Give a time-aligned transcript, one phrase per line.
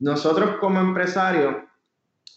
[0.00, 1.56] nosotros como empresarios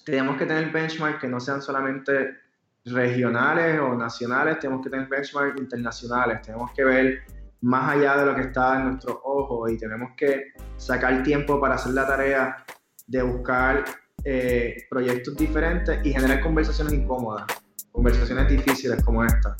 [0.05, 2.37] tenemos que tener benchmarks que no sean solamente
[2.85, 7.19] regionales o nacionales, tenemos que tener benchmarks internacionales, tenemos que ver
[7.61, 11.75] más allá de lo que está en nuestros ojos y tenemos que sacar tiempo para
[11.75, 12.65] hacer la tarea
[13.07, 13.85] de buscar
[14.25, 17.45] eh, proyectos diferentes y generar conversaciones incómodas,
[17.91, 19.55] conversaciones difíciles como esta.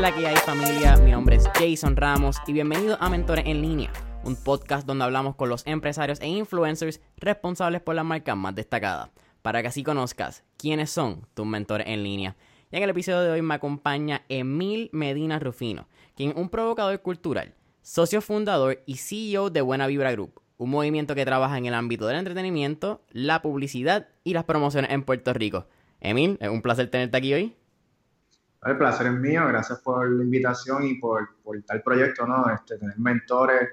[0.00, 0.96] La que hay familia?
[0.96, 3.92] Mi nombre es Jason Ramos y bienvenido a Mentores en Línea,
[4.24, 9.10] un podcast donde hablamos con los empresarios e influencers responsables por las marcas más destacadas,
[9.42, 12.34] para que así conozcas quiénes son tus mentores en línea.
[12.70, 17.02] Y en el episodio de hoy me acompaña Emil Medina Rufino, quien es un provocador
[17.02, 21.74] cultural, socio fundador y CEO de Buena Vibra Group, un movimiento que trabaja en el
[21.74, 25.66] ámbito del entretenimiento, la publicidad y las promociones en Puerto Rico.
[26.00, 27.54] Emil, es un placer tenerte aquí hoy.
[28.62, 32.44] El placer es mío, gracias por la invitación y por, por tal proyecto, ¿no?
[32.52, 33.68] Este, tener mentores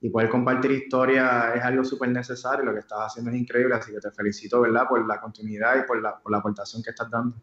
[0.00, 3.92] y poder compartir historia es algo súper necesario, lo que estás haciendo es increíble, así
[3.92, 4.86] que te felicito, ¿verdad?
[4.88, 7.36] Por la continuidad y por la, por la aportación que estás dando.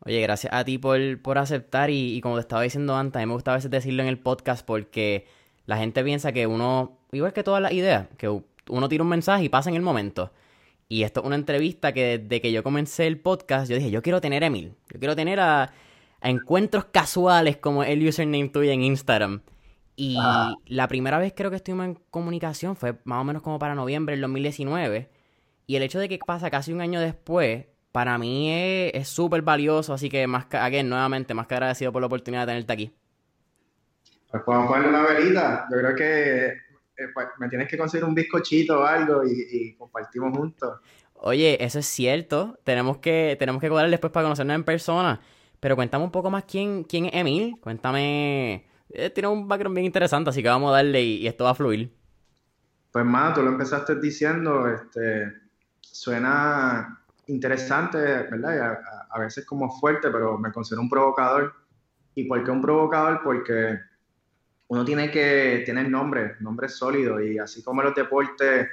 [0.00, 3.20] Oye, gracias a ti por, por aceptar y, y, como te estaba diciendo antes, a
[3.20, 5.26] mí me gusta a veces decirlo en el podcast porque
[5.64, 8.28] la gente piensa que uno, igual que todas las ideas, que
[8.68, 10.30] uno tira un mensaje y pasa en el momento.
[10.88, 14.02] Y esto es una entrevista que desde que yo comencé el podcast, yo dije, yo
[14.02, 15.72] quiero tener a Emil, yo quiero tener a
[16.24, 19.42] a encuentros casuales como el username tuyo en Instagram.
[19.94, 20.16] Y
[20.66, 24.14] la primera vez creo que estuvimos en comunicación fue más o menos como para noviembre
[24.14, 25.10] del 2019.
[25.66, 29.92] Y el hecho de que pasa casi un año después, para mí es súper valioso.
[29.92, 32.94] Así que, más que, nuevamente, más que agradecido por la oportunidad de tenerte aquí.
[34.30, 35.66] Pues podemos ponerle una velita.
[35.70, 39.74] Yo creo que eh, pues, me tienes que conseguir un bizcochito o algo y, y,
[39.76, 40.80] compartimos juntos.
[41.12, 42.58] Oye, eso es cierto.
[42.64, 45.20] Tenemos que, tenemos que cuadrar después para conocernos en persona.
[45.64, 47.56] Pero cuéntame un poco más quién, quién es Emil.
[47.58, 48.66] Cuéntame.
[48.90, 51.54] Eh, tiene un background bien interesante, así que vamos a darle y, esto va a
[51.54, 51.90] fluir.
[52.92, 55.32] Pues, más, tú lo empezaste diciendo, este,
[55.80, 58.72] suena interesante, ¿verdad?
[58.72, 61.54] A, a, veces como fuerte, pero me considero un provocador.
[62.14, 63.22] ¿Y por qué un provocador?
[63.24, 63.78] Porque
[64.68, 68.68] uno tiene que tener nombre, nombre sólido, y así como en los deportes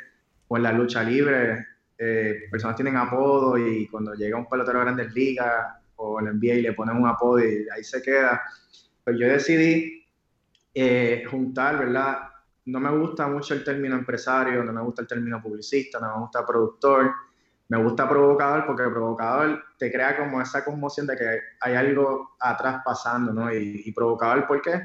[0.50, 4.84] o en la lucha libre, eh, personas tienen apodo y cuando llega un pelotero de
[4.84, 8.42] grandes ligas, o le envía y le ponen un apodo y ahí se queda.
[9.04, 10.06] Pues yo decidí
[10.74, 12.20] eh, juntar, ¿verdad?
[12.66, 16.22] No me gusta mucho el término empresario, no me gusta el término publicista, no me
[16.22, 17.12] gusta productor,
[17.70, 22.36] me gusta provocador porque el provocador te crea como esa conmoción de que hay algo
[22.40, 23.54] atrás pasando, ¿no?
[23.54, 24.82] Y, y provocador, ¿por qué?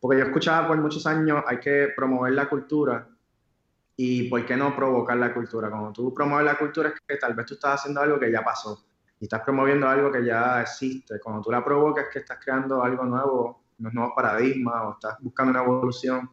[0.00, 3.08] Porque yo escuchaba por muchos años, hay que promover la cultura,
[3.98, 5.70] ¿Y por qué no provocar la cultura?
[5.70, 8.44] Cuando tú promueves la cultura es que tal vez tú estás haciendo algo que ya
[8.44, 8.84] pasó
[9.18, 11.18] y estás promoviendo algo que ya existe.
[11.20, 15.50] Cuando tú la provocas que estás creando algo nuevo, unos nuevos paradigmas o estás buscando
[15.50, 16.30] una evolución.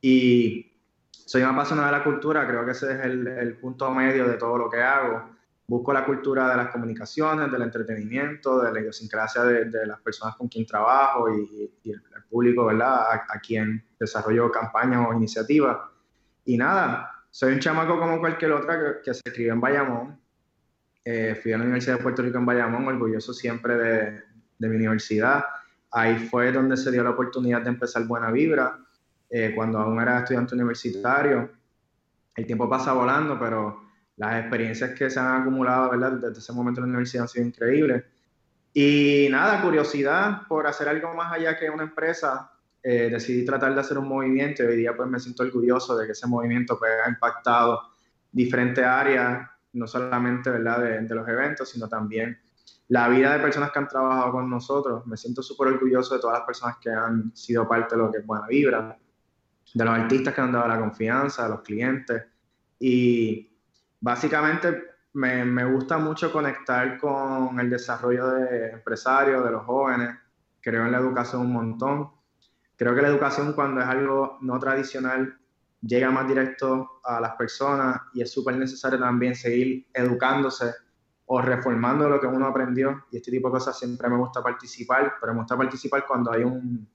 [0.00, 0.72] Y
[1.10, 4.36] soy una apasionado de la cultura, creo que ese es el, el, punto medio de
[4.36, 5.30] todo lo que hago.
[5.66, 10.48] Busco la cultura de las comunicaciones, del entretenimiento, de la idiosincrasia de, las personas con
[10.48, 13.12] quien trabajo y, y el, público, ¿verdad?
[13.12, 15.78] A, a, quien desarrollo campañas o iniciativas.
[16.44, 20.18] Y nada, soy un chamaco como cualquier otra que, que se escribe en Bayamón,
[21.04, 24.22] eh, fui a la Universidad de Puerto Rico en Bayamón, orgulloso siempre de,
[24.58, 25.44] de, mi universidad.
[25.90, 28.78] Ahí fue donde se dio la oportunidad de empezar Buena Vibra,
[29.28, 31.50] eh, cuando aún era estudiante universitario.
[32.34, 33.82] El tiempo pasa volando, pero
[34.16, 36.12] las experiencias que se han acumulado ¿verdad?
[36.12, 38.04] desde ese momento en la universidad han sido increíbles.
[38.72, 42.50] Y nada, curiosidad por hacer algo más allá que una empresa.
[42.82, 46.06] Eh, decidí tratar de hacer un movimiento y hoy día pues me siento orgulloso de
[46.06, 47.80] que ese movimiento pues, ha impactado
[48.30, 50.80] diferentes áreas no solamente ¿verdad?
[50.80, 52.38] De, de, los eventos, sino también
[52.88, 55.06] la vida de personas que han trabajado con nosotros.
[55.06, 58.18] Me siento súper orgulloso de todas las personas que han sido parte de lo que
[58.18, 58.98] es Buena Vibra,
[59.74, 62.24] de los artistas que han dado la confianza, de los clientes.
[62.78, 63.56] Y
[64.00, 64.82] básicamente
[65.14, 70.16] me, me gusta mucho conectar con el desarrollo de empresarios, de los jóvenes.
[70.60, 72.10] Creo en la educación un montón.
[72.76, 75.38] Creo que la educación cuando es algo no tradicional
[75.86, 80.72] llega más directo a las personas y es súper necesario también seguir educándose
[81.26, 85.14] o reformando lo que uno aprendió y este tipo de cosas siempre me gusta participar,
[85.20, 86.86] pero me gusta participar cuando hay un,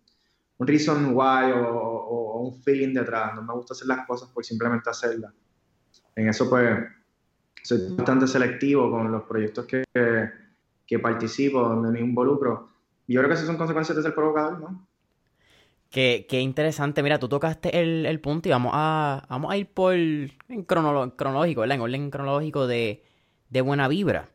[0.57, 4.29] un reason why o, o, o, un feeling detrás, no me gusta hacer las cosas
[4.29, 5.33] por simplemente hacerlas.
[6.15, 6.79] En eso pues
[7.63, 10.29] soy bastante selectivo con los proyectos que, que,
[10.85, 12.69] que participo, donde me involucro.
[13.07, 14.88] Y yo creo que esas son consecuencias de ser provocador, ¿no?
[15.89, 17.01] Qué, qué, interesante.
[17.01, 21.15] Mira, tú tocaste el, el, punto y vamos a, vamos a ir por en cronolo,
[21.15, 21.75] cronológico, ¿verdad?
[21.75, 23.03] En orden cronológico de,
[23.49, 24.29] de Buena Vibra.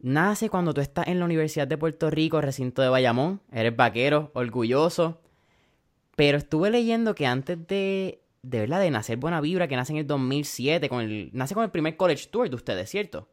[0.00, 3.40] Nace cuando tú estás en la Universidad de Puerto Rico, recinto de Bayamón.
[3.52, 5.20] Eres vaquero, orgulloso.
[6.16, 9.98] Pero estuve leyendo que antes de, de verdad, de nacer Buena Vibra, que nace en
[9.98, 13.28] el 2007, con el, nace con el primer college tour de ustedes, ¿cierto?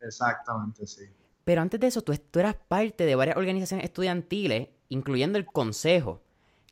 [0.00, 1.04] Exactamente, sí.
[1.44, 6.22] Pero antes de eso, tú, tú eras parte de varias organizaciones estudiantiles, incluyendo el Consejo,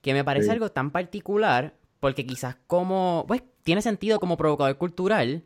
[0.03, 5.45] que me parece algo tan particular, porque quizás como, pues, tiene sentido como provocador cultural,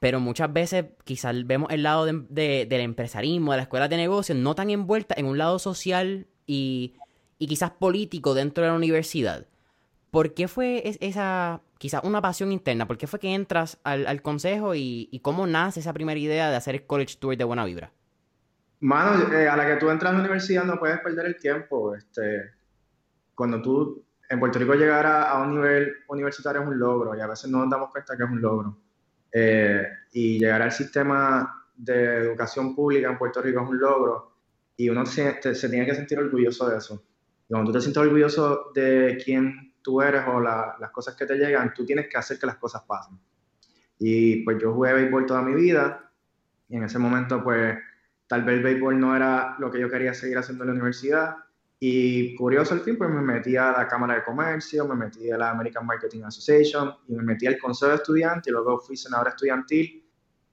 [0.00, 4.38] pero muchas veces quizás vemos el lado de, del empresarismo, de la escuela de negocios,
[4.38, 6.94] no tan envuelta en un lado social y,
[7.38, 9.46] y quizás político dentro de la universidad.
[10.10, 12.86] ¿Por qué fue esa, quizás una pasión interna?
[12.86, 16.56] ¿Por qué fue que entras al, consejo y, y, cómo nace esa primera idea de
[16.56, 17.90] hacer el college tour de buena vibra?
[18.78, 21.96] Mano, eh, a la que tú entras a la universidad no puedes perder el tiempo.
[21.96, 22.52] Este,
[23.34, 27.26] cuando tú en Puerto Rico llegar a, un nivel universitario es un logro y a
[27.26, 28.78] veces no nos damos cuenta que es un logro.
[29.32, 34.32] Eh, y llegar al sistema de educación pública en Puerto Rico es un logro
[34.76, 37.04] y uno se, se tiene que sentir orgulloso de eso.
[37.48, 41.36] Y cuando tú te sientes orgulloso de quién tú eres o las cosas que te
[41.36, 43.18] llegan, tú tienes que hacer que las cosas pasen.
[43.98, 46.10] Y pues yo jugué béisbol toda mi vida
[46.68, 47.78] y en ese momento pues
[48.26, 51.36] tal vez el béisbol no era lo que yo quería seguir haciendo en la universidad
[51.86, 55.50] y curioso fin, pues me metí a la Cámara de Comercio, me metí a la
[55.50, 60.02] American Marketing Association y me metí al Consejo de Estudiantes y luego fui senador estudiantil.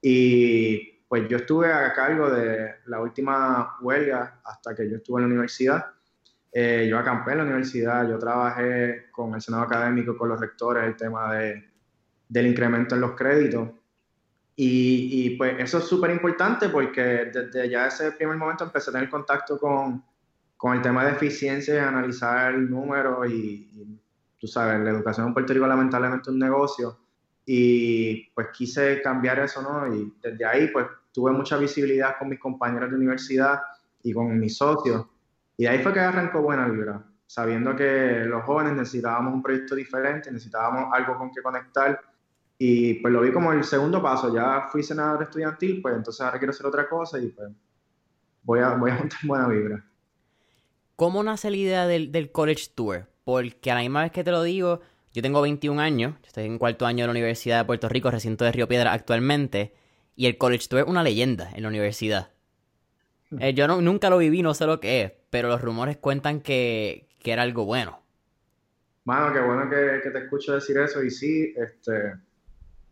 [0.01, 5.29] Y pues yo estuve a cargo de la última huelga hasta que yo estuve en
[5.29, 5.85] la universidad.
[6.51, 10.83] Eh, yo acampé en la universidad, yo trabajé con el Senado Académico, con los rectores,
[10.83, 11.63] el tema de,
[12.27, 13.69] del incremento en los créditos.
[14.57, 18.93] Y, y pues eso es súper importante porque desde ya ese primer momento empecé a
[18.93, 20.10] tener contacto con
[20.61, 23.97] con el tema de eficiencia y analizar números y,
[24.39, 26.99] tú sabes, la educación en Puerto Rico lamentablemente es un negocio
[27.43, 29.91] y pues quise cambiar eso, ¿no?
[29.91, 33.59] Y desde ahí pues tuve mucha visibilidad con mis compañeros de universidad
[34.03, 35.03] y con mis socios
[35.57, 39.73] y de ahí fue que arrancó Buena Vibra, sabiendo que los jóvenes necesitábamos un proyecto
[39.73, 41.99] diferente, necesitábamos algo con que conectar
[42.59, 46.37] y pues lo vi como el segundo paso, ya fui senador estudiantil, pues entonces ahora
[46.37, 47.49] quiero hacer otra cosa y pues
[48.43, 49.90] voy a, voy a montar Buena Vibra.
[51.01, 53.07] ¿Cómo nace la idea del, College Tour?
[53.23, 54.81] Porque a la misma vez que te lo digo,
[55.15, 58.45] yo tengo 21 años, estoy en cuarto año de la Universidad de Puerto Rico, recinto
[58.45, 59.73] de Río Piedra actualmente,
[60.15, 62.29] y el College Tour es una leyenda en la universidad.
[63.31, 63.41] Hmm.
[63.41, 66.39] Eh, yo no, nunca lo viví, no sé lo que es, pero los rumores cuentan
[66.39, 68.03] que, era algo bueno.
[69.05, 72.13] Mano, qué bueno que, te escucho decir eso, y sí, este,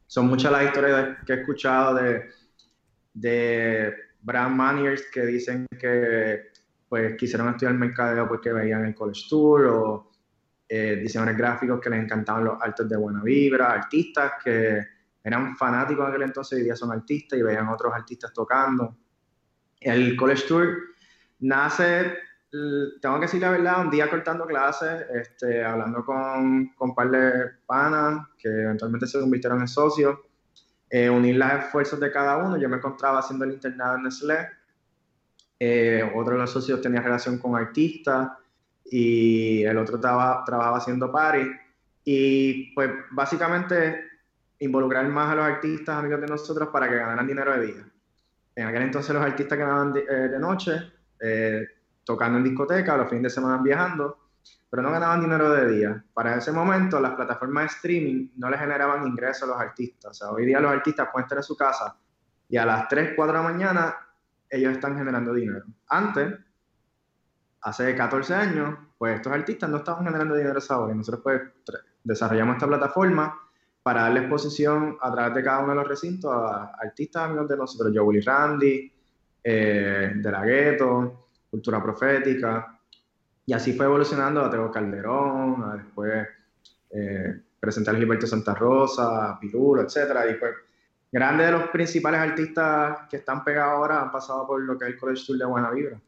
[0.08, 2.28] son muchas las historias que he escuchado de,
[3.14, 6.50] de brand managers que dicen que
[6.90, 10.12] pues quisieron estudiar mercadeo porque veían el college tour o
[10.68, 14.86] eh, diseñadores gráficos que les encantaban los artes de buena vibra, artistas que
[15.24, 18.98] eran fanáticos en aquel entonces y hoy día son artistas y veían otros artistas tocando.
[19.80, 20.78] El college tour
[21.40, 22.18] nace,
[23.02, 27.12] tengo que decir la verdad, un día cortando clases, este, hablando con, con un par
[27.12, 30.18] de panas que eventualmente se convirtieron en socios,
[30.90, 32.58] eh, unir los esfuerzos de cada uno.
[32.58, 34.59] Yo me encontraba haciendo el internado en Nestlé
[35.60, 38.32] eh, otro de los socios tenía relación con artistas
[38.86, 41.52] y el otro estaba, trabajaba haciendo party.
[42.06, 44.06] Y pues básicamente
[44.60, 47.86] involucrar más a los artistas, amigos de nosotros, para que ganaran dinero de día.
[48.56, 50.74] En aquel entonces los artistas ganaban de, eh, de noche,
[51.20, 51.68] eh,
[52.04, 54.18] tocando en discoteca, los fines de semana viajando,
[54.70, 56.04] pero no ganaban dinero de día.
[56.14, 60.12] Para ese momento las plataformas de streaming no le generaban ingresos a los artistas.
[60.12, 61.96] O sea, hoy día los artistas pueden estar en su casa
[62.50, 64.09] y a las 3, 4 de la mañana
[64.50, 65.66] ellos están generando dinero.
[65.88, 66.34] Antes,
[67.62, 71.22] hace 14 años, pues estos artistas no estaban generando dinero a esa hora y nosotros
[71.24, 71.42] pues
[72.04, 73.40] desarrollamos esta plataforma
[73.84, 77.58] para darle exposición a través de cada uno de los recintos a artistas amigos de
[77.58, 78.92] nosotros, Joe Randy,
[79.44, 82.80] eh, De La Gueto, Cultura Profética,
[83.46, 86.28] y así fue evolucionando a Teo Calderón, a después
[86.92, 90.54] eh, presentar a Gilberto Santa Rosa, Pirulo, etcétera, y pues
[91.12, 94.92] grandes de los principales artistas que están pegados ahora han pasado por lo que es
[94.94, 96.02] el College Tour de Buena Vibra.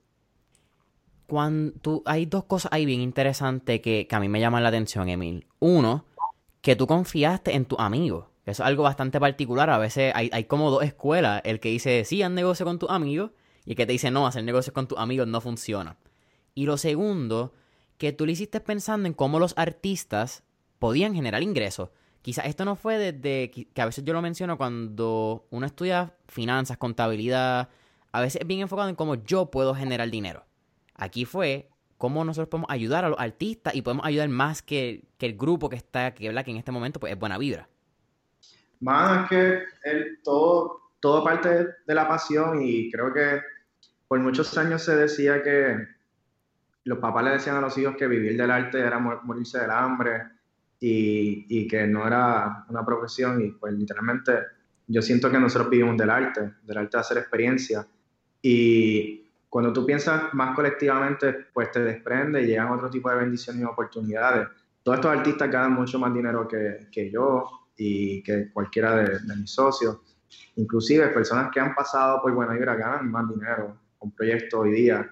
[1.28, 5.48] Cuando hay dos cosas ahí bien interesantes que, a mí me llaman la atención, Emil.
[5.60, 6.06] Uno,
[6.62, 8.32] que tú confiaste en tu amigo.
[8.46, 9.70] Eso es algo bastante particular.
[9.70, 11.42] A veces hay, hay como dos escuelas.
[11.46, 13.32] El que dice, sí, haz negocio con tus amigos.
[13.66, 15.98] Y el que te dice, no, hacer negocios con tus amigos no funciona.
[16.54, 17.54] Y lo segundo,
[17.98, 20.44] que tú lo hiciste pensando en cómo los artistas
[20.80, 21.92] podían generar ingresos.
[22.22, 26.78] Quizás esto no fue desde que a veces yo lo menciono cuando uno estudia finanzas,
[26.78, 27.70] contabilidad,
[28.12, 30.46] a veces es bien enfocado en cómo yo puedo generar dinero.
[30.96, 35.38] Aquí fue cómo nosotros podemos ayudar a los artistas y podemos ayudar más que, el
[35.38, 37.68] grupo que está, que, que en este momento pues, es buena vibra.
[38.80, 39.64] Más que
[40.24, 43.42] todo, todo parte de la pasión y creo que
[44.08, 45.88] por muchos años se decía que
[46.84, 50.24] los papás le decían a los hijos que vivir del arte era morirse del hambre
[50.84, 54.34] y, y, que no era una profesión y pues literalmente
[54.88, 57.88] yo siento que nosotros vivimos del arte, del arte de hacer experiencia
[58.42, 63.62] y cuando tú piensas más colectivamente pues te desprende y llegan otro tipo de bendiciones
[63.62, 64.48] y oportunidades.
[64.82, 67.46] Todos estos artistas ganan mucho más dinero que, que yo
[67.78, 70.00] y que cualquiera de, de mis socios.
[70.56, 75.08] Inclusive personas que han pasado por Buena Vibra ganan más dinero con proyectos hoy día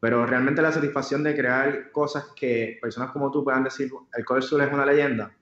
[0.00, 4.42] pero realmente la satisfacción de crear cosas que personas como tú puedan decir, el Cover
[4.42, 5.32] Sur es una leyenda,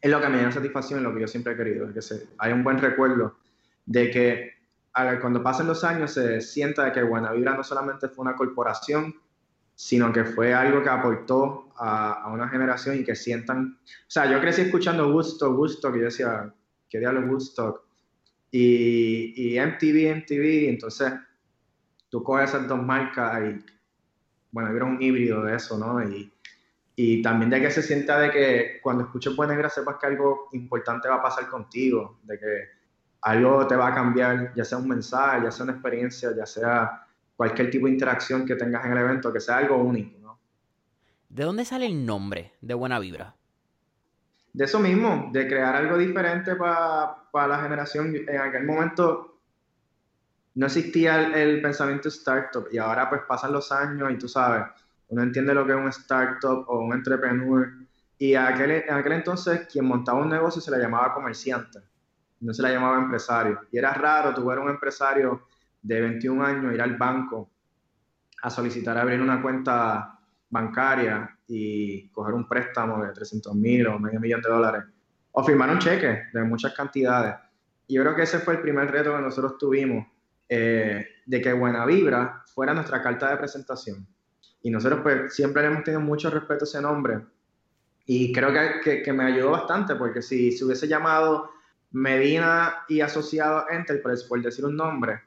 [0.00, 2.28] es lo que me da satisfacción, y lo que yo siempre he querido, que se,
[2.38, 3.38] hay un buen recuerdo
[3.86, 4.60] de que
[5.20, 9.14] cuando pasen los años se sienta de que Buena Vibra no solamente fue una corporación,
[9.74, 14.30] sino que fue algo que aportó a, a, una generación y que sientan, o sea,
[14.30, 16.52] yo crecí escuchando Woodstock, Woodstock, y yo decía,
[16.90, 17.82] ¿qué diablo Woodstock?
[18.50, 21.12] Y, y MTV, MTV, entonces
[22.10, 23.64] tú coges esas dos marcas y,
[24.50, 26.02] bueno, era un híbrido de eso, ¿no?
[26.02, 26.30] Y,
[26.96, 30.48] y también de que se sienta de que cuando escuches Buena Negra sepas que algo
[30.52, 32.68] importante va a pasar contigo, de que
[33.22, 37.06] algo te va a cambiar, ya sea un mensaje, ya sea una experiencia, ya sea
[37.36, 40.38] cualquier tipo de interacción que tengas en el evento, que sea algo único, ¿no?
[41.28, 43.36] ¿De dónde sale el nombre de Buena Vibra?
[44.52, 48.14] De eso mismo, de crear algo diferente para la generación.
[48.14, 49.39] En aquel momento
[50.54, 54.64] no existía el, pensamiento startup y ahora pues pasan los años y tú sabes,
[55.08, 57.68] uno entiende lo que es un startup o un entrepreneur
[58.18, 61.80] y aquel, en aquel entonces quien montaba un negocio se le llamaba comerciante,
[62.40, 63.60] no se le llamaba empresario.
[63.70, 65.46] Y era raro tuviera un empresario
[65.82, 67.50] de 21 años ir al banco
[68.42, 74.20] a solicitar abrir una cuenta bancaria y coger un préstamo de 300 mil o medio
[74.20, 74.84] millón de dólares
[75.32, 77.36] o firmar un cheque de muchas cantidades.
[77.86, 80.06] Y yo creo que ese fue el primer reto que nosotros tuvimos
[80.52, 84.04] eh, de que Buena Vibra fuera nuestra carta de presentación.
[84.62, 87.20] Y nosotros pues siempre le hemos tenido mucho respeto a ese nombre.
[88.04, 88.52] Y creo
[88.82, 91.50] que, que, me ayudó bastante, porque si se hubiese llamado
[91.92, 95.20] Medina y asociado Enterprise, por decir un nombre,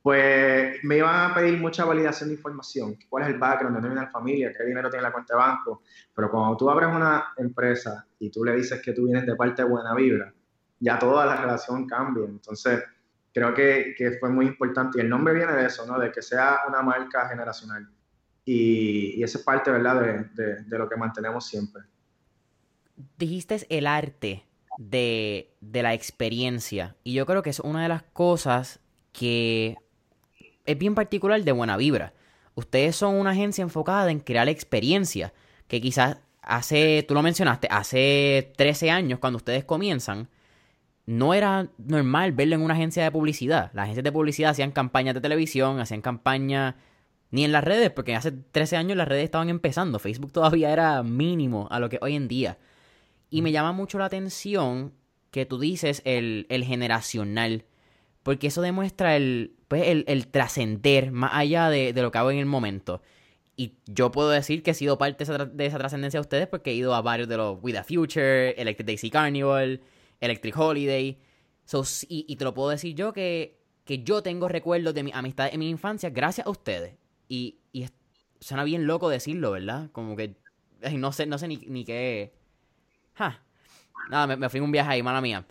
[0.00, 2.96] pues me iban a pedir mucha validación de información.
[3.08, 3.74] ¿Cuál es el background?
[3.74, 4.52] ¿De dónde viene la familia?
[4.56, 5.82] ¿Qué dinero tiene la cuenta de banco?
[6.14, 9.62] Pero cuando tú abres una empresa y tú le dices que tú vienes de parte
[9.62, 10.32] de Buena Vibra,
[10.78, 12.26] ya toda la relación cambia.
[12.26, 12.80] Entonces,
[13.32, 14.98] creo que, que, fue muy importante.
[14.98, 15.98] Y el nombre viene de eso, ¿no?
[15.98, 17.88] De que sea una marca generacional.
[18.44, 21.82] Y, y esa es parte, ¿verdad?, de, de, de, lo que mantenemos siempre.
[23.16, 24.44] Dijiste el arte
[24.78, 26.96] de, de la experiencia.
[27.04, 28.80] Y yo creo que es una de las cosas
[29.12, 29.76] que
[30.64, 32.12] es bien particular de Buena Vibra.
[32.54, 35.32] Ustedes son una agencia enfocada en crear experiencia.
[35.68, 40.28] Que quizás hace, tú lo mencionaste, hace 13 años cuando ustedes comienzan,
[41.06, 43.70] no era normal verlo en una agencia de publicidad.
[43.74, 46.74] Las agencias de publicidad hacían campañas de televisión, hacían campañas
[47.30, 49.98] ni en las redes, porque hace 13 años las redes estaban empezando.
[49.98, 52.58] Facebook todavía era mínimo a lo que hoy en día.
[53.30, 54.92] Y me llama mucho la atención
[55.30, 57.64] que tú dices el, el generacional,
[58.22, 62.30] porque eso demuestra el, pues, el, el trascender más allá de, de, lo que hago
[62.30, 63.00] en el momento.
[63.56, 66.74] Y yo puedo decir que he sido parte de esa, trascendencia de ustedes porque he
[66.74, 69.80] ido a varios de los With the Future, Electric Daisy Carnival,
[70.22, 71.18] Electric Holiday.
[72.08, 75.60] y, te lo puedo decir yo que, que yo tengo recuerdos de mi amistad en
[75.60, 76.94] mi infancia gracias a ustedes.
[77.28, 77.86] Y, y
[78.40, 79.90] suena bien loco decirlo, ¿verdad?
[79.92, 80.36] Como que
[80.94, 82.32] no sé, no sé ni, qué.
[84.10, 85.44] Nada, me, me, fui un viaje ahí, mala mía.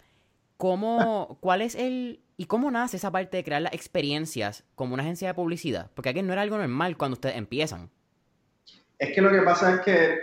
[0.58, 2.22] ¿Cómo, cuál es el.
[2.38, 5.92] ¿Y cómo nace esa parte de crear las experiencias como una agencia de publicidad?
[5.94, 7.90] Porque aquí no era algo normal cuando ustedes empiezan.
[8.98, 10.20] Es que lo que pasa es que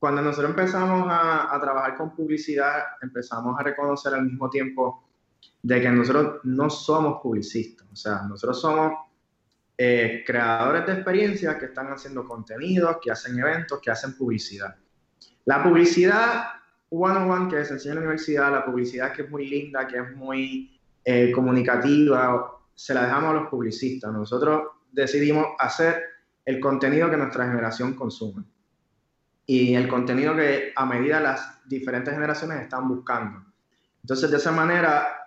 [0.00, 5.04] cuando nosotros empezamos a, trabajar con publicidad, empezamos a reconocer al mismo tiempo
[5.62, 8.94] de que nosotros no somos publicistas, o sea, nosotros somos
[9.76, 14.74] eh, creadores de experiencias que están haciendo contenidos, que hacen eventos, que hacen publicidad.
[15.44, 16.44] La publicidad
[16.88, 20.16] one-on-one que se enseña en la universidad, la publicidad que es muy linda, que es
[20.16, 24.10] muy eh, comunicativa, se la dejamos a los publicistas.
[24.10, 26.02] Nosotros decidimos hacer
[26.46, 28.44] el contenido que nuestra generación consume
[29.52, 33.44] y el contenido que a medida las diferentes generaciones están buscando.
[34.00, 35.26] Entonces, de esa manera,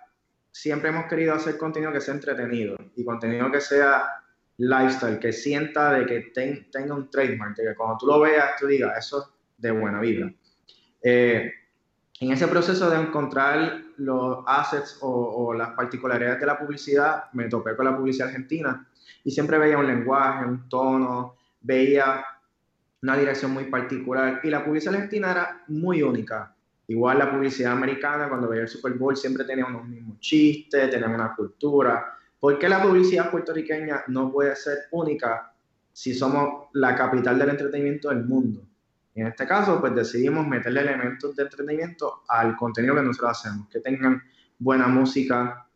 [0.50, 4.08] siempre hemos querido hacer contenido que sea entretenido y contenido que sea
[4.56, 6.32] lifestyle, que sienta de que
[6.72, 9.26] tenga un trademark, de que cuando tú lo veas, tú digas, eso es
[9.58, 10.32] de buena vida.
[11.02, 11.52] Eh,
[12.20, 17.50] en ese proceso de encontrar los assets o, o, las particularidades de la publicidad, me
[17.50, 18.88] topé con la publicidad argentina
[19.22, 22.24] y siempre veía un lenguaje, un tono, veía
[23.04, 24.40] una dirección muy particular.
[24.42, 26.54] Y la publicidad argentina era muy única.
[26.88, 31.08] Igual la publicidad americana, cuando veía el Super Bowl, siempre tenía unos mismos chistes, tenía
[31.08, 32.16] una cultura.
[32.40, 35.54] ¿Por qué la publicidad puertorriqueña no puede ser única
[35.94, 38.66] si somos la capital del entretenimiento del mundo.
[39.14, 43.78] En este caso, pues decidimos meterle elementos de entretenimiento al contenido que nosotros hacemos, que
[43.78, 44.20] tengan
[44.58, 45.68] buena música,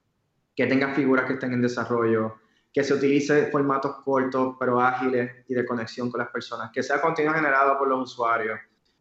[0.57, 2.35] que tengan figuras que estén en desarrollo,
[2.73, 7.01] que se utilice formatos cortos pero ágiles y de conexión con las personas, que sea
[7.01, 8.59] contenido generado por los usuarios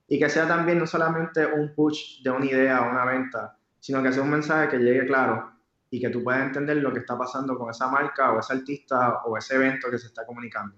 [0.08, 4.02] y que sea también no solamente un push de una idea o una venta, sino
[4.02, 5.52] que sea un mensaje que llegue claro
[5.90, 9.24] y que tú puedas entender lo que está pasando con esa marca o ese artista
[9.26, 10.76] o ese evento que se está comunicando.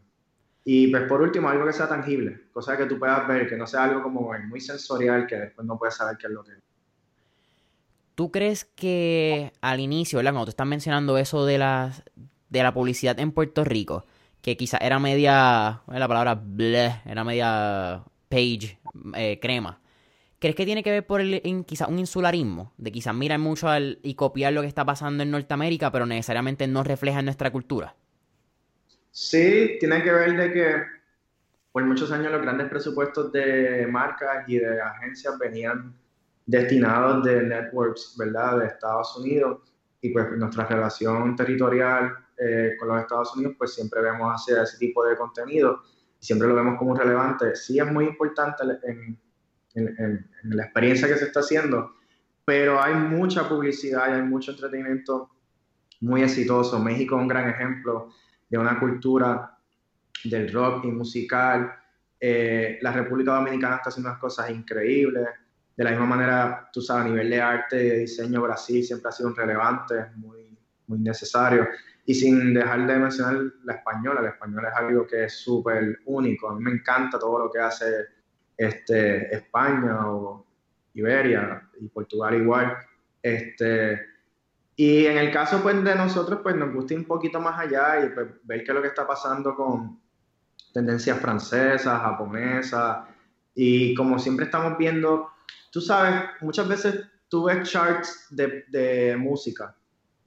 [0.66, 3.66] Y pues por último, algo que sea tangible, cosa que tú puedas ver, que no
[3.66, 6.60] sea algo como muy sensorial, que después no puedes saber qué es lo que es.
[8.14, 10.34] ¿Tú crees que al inicio, ¿verdad?
[10.34, 12.04] Cuando tú estás mencionando eso de, las,
[12.50, 14.06] de la publicidad en Puerto Rico,
[14.42, 18.80] que quizá era media, la palabra bleh, era media page,
[19.16, 19.82] eh, crema.
[20.40, 22.74] ¿Crees que tiene que ver por el, quizá un insularismo?
[22.78, 26.66] De quizás mirar mucho al, y copiar lo que está pasando en Norteamérica, pero necesariamente
[26.68, 27.96] no refleja en nuestra cultura.
[29.12, 30.76] Sí, tiene que ver de que
[31.74, 35.94] por muchos años los grandes presupuestos de marcas y de agencias venían
[36.46, 39.60] destinados de networks, ¿verdad?, de Estados Unidos
[40.02, 44.78] y pues nuestra relación territorial eh, con los Estados Unidos, pues siempre vemos hacia ese
[44.78, 45.82] tipo de contenido
[46.20, 47.56] y siempre lo vemos como relevante.
[47.56, 49.20] Sí es muy importante en,
[49.76, 51.96] en, la experiencia que se está haciendo,
[52.46, 55.30] pero hay mucha publicidad y hay mucho entretenimiento
[56.02, 56.80] muy exitoso.
[56.80, 58.10] México es un gran ejemplo
[58.50, 59.58] de una cultura
[60.24, 61.74] del rock y musical.
[62.20, 65.28] Eh, la República Dominicana está haciendo unas cosas increíbles.
[65.76, 69.10] De la misma manera, tú sabes, a nivel de arte y de diseño, Brasil siempre
[69.10, 71.68] ha sido un relevante, muy, muy necesario.
[72.10, 73.36] Y sin dejar de mencionar
[73.66, 76.50] la española, la española es algo que es súper único.
[76.50, 77.86] A mí me encanta todo lo que hace
[78.58, 80.44] este, España o
[80.96, 82.76] Iberia y Portugal igual.
[83.22, 84.02] Este,
[84.76, 88.04] y en el caso pues, de nosotros, pues nos gusta ir un poquito más allá
[88.04, 90.02] y pues, ver qué es lo que está pasando con
[90.74, 93.08] tendencias francesas, japonesas.
[93.54, 95.30] Y como siempre estamos viendo,
[95.72, 99.76] tú sabes, muchas veces tú ves charts de, de música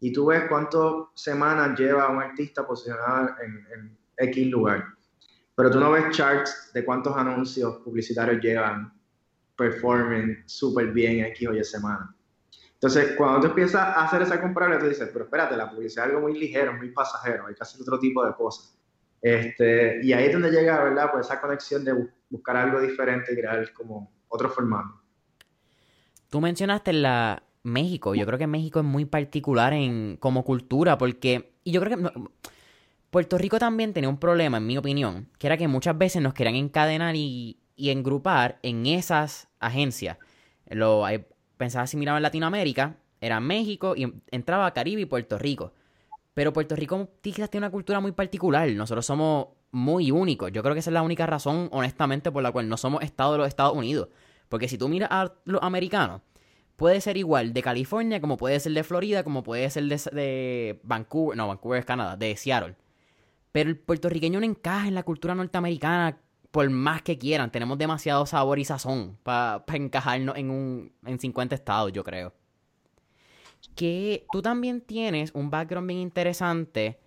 [0.03, 0.83] y tú ves cuántas
[1.15, 4.85] semanas lleva un artista posicionado en, en X lugar.
[5.55, 8.93] Pero tú no ves charts de cuántos anuncios publicitarios llevan
[9.57, 12.13] performing súper bien X o Y semana.
[12.75, 16.11] Entonces, cuando tú empiezas a hacer esa comparación, tú dices, pero espérate, la publicidad es
[16.11, 18.77] algo muy ligero, muy pasajero, hay que hacer otro tipo de cosas.
[19.21, 21.11] Este, y ahí es donde llega, ¿verdad?
[21.13, 25.01] Pues esa conexión de buscar algo diferente y crear como otro formato.
[26.29, 28.15] Tú mencionaste la, México.
[28.15, 32.13] Yo creo que México es muy particular en como cultura porque y yo creo que
[33.11, 36.35] Puerto Rico también tenía un problema, en mi opinión, que era que muchas veces nos
[36.35, 40.17] querían encadenar y, y engrupar en esas agencias.
[40.69, 41.05] Lo
[41.57, 45.73] pensaba si miraba en Latinoamérica, era México y entraba Caribe y Puerto Rico.
[46.35, 48.69] Pero Puerto Rico tiene una cultura muy particular.
[48.71, 50.51] Nosotros somos muy únicos.
[50.51, 53.33] Yo creo que esa es la única razón, honestamente, por la cual no somos Estado
[53.33, 54.09] de los Estados Unidos.
[54.49, 56.23] Porque si tú miras a los americanos,
[56.77, 61.37] puede ser igual de California, como puede ser de Florida, como puede ser de, Vancouver,
[61.37, 62.77] no, Vancouver es Canadá, de Seattle.
[63.53, 66.19] Pero el puertorriqueño no encaja en la cultura norteamericana
[66.51, 67.51] por más que quieran.
[67.51, 72.33] Tenemos demasiado sabor y sazón para encajarnos en, un, en 50 estados, yo creo.
[73.75, 76.99] Que tú también tienes un background bien interesante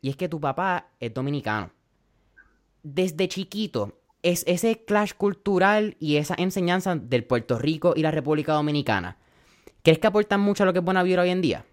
[0.00, 1.70] y es que tu papá es dominicano.
[2.82, 8.52] Desde chiquito, es ese clash cultural y esa enseñanza del Puerto Rico y la República
[8.52, 9.16] Dominicana.
[9.82, 11.64] ¿Crees que aportan mucho a lo que es buena vibra hoy en día?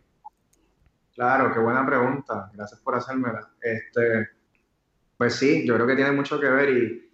[1.14, 2.52] Claro, qué buena pregunta.
[2.54, 3.50] Gracias por hacérmela.
[3.62, 4.30] Este,
[5.18, 7.12] pues sí, yo creo que tiene mucho que ver y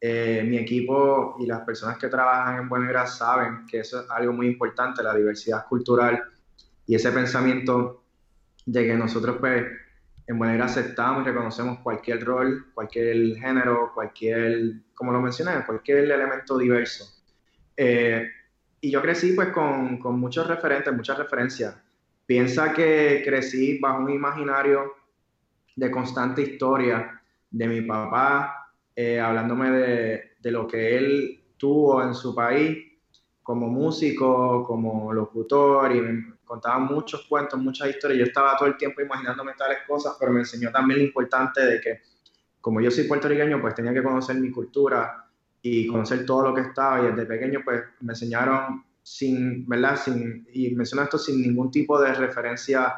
[0.00, 4.10] eh, mi equipo y las personas que trabajan en Buena Vibra saben que eso es
[4.10, 6.22] algo muy importante, la diversidad cultural
[6.86, 8.04] y ese pensamiento
[8.66, 9.64] de que nosotros pues
[10.26, 16.56] en manera aceptamos y reconocemos cualquier rol, cualquier género, cualquier, como lo mencioné, cualquier elemento
[16.56, 17.04] diverso.
[17.76, 18.26] Eh,
[18.80, 21.76] y yo crecí pues con, con, muchos referentes, muchas referencias.
[22.26, 24.94] Piensa que crecí bajo un imaginario
[25.76, 32.14] de constante historia de mi papá, eh, hablándome de, de lo que él tuvo en
[32.14, 32.78] su país
[33.42, 38.18] como músico, como locutor, y contaba muchos cuentos, muchas historias.
[38.18, 41.80] Yo estaba todo el tiempo imaginándome tales cosas, pero me enseñó también lo importante de
[41.80, 42.02] que,
[42.60, 45.26] como yo soy puertorriqueño, pues tenía que conocer mi cultura
[45.60, 47.00] y conocer todo lo que estaba.
[47.00, 49.96] Y desde pequeño, pues me enseñaron sin, ¿verdad?
[49.96, 52.94] Sin, y menciono esto sin ningún tipo de referencia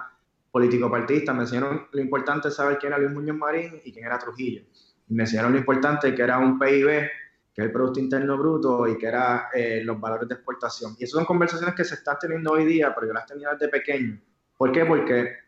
[0.51, 1.33] político-partista.
[1.33, 4.64] Me enseñaron lo importante de saber quién era Luis Muñoz Marín y quién era Trujillo.
[5.09, 7.09] Y me enseñaron lo importante que era un PIB
[7.57, 10.95] que es el Producto Interno Bruto y que era eh, los valores de exportación.
[10.99, 13.69] Y esas son conversaciones que se están teniendo hoy día, pero yo las tenía desde
[13.69, 14.21] pequeño.
[14.59, 14.85] ¿Por qué?
[14.85, 15.38] Porque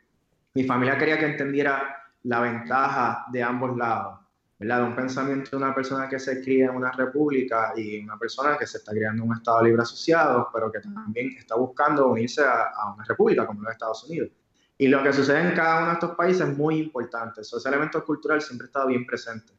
[0.55, 4.21] mi familia quería que entendiera la ventaja de ambos lados.
[4.59, 4.79] ¿verdad?
[4.79, 8.57] De un pensamiento de una persona que se cría en una república y una persona
[8.57, 12.43] que se está criando en un Estado libre asociado, pero que también está buscando unirse
[12.43, 14.31] a, una república como los Estados Unidos.
[14.79, 17.43] Y lo que sucede en cada uno de estos países es muy importante.
[17.43, 19.53] ese elemento cultural siempre ha estado bien presente.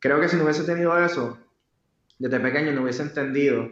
[0.00, 1.38] Creo que si no hubiese tenido eso,
[2.24, 3.70] desde pequeño no hubiese entendido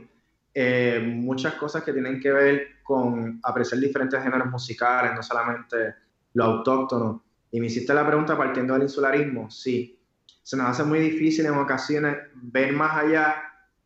[0.53, 5.95] eh, muchas cosas que tienen que ver con apreciar diferentes géneros musicales, no solamente
[6.35, 7.25] lo autóctono.
[7.51, 9.99] Y me hiciste la pregunta partiendo del insularismo, sí.
[10.43, 13.37] Se nos hace muy difícil en ocasiones ver más allá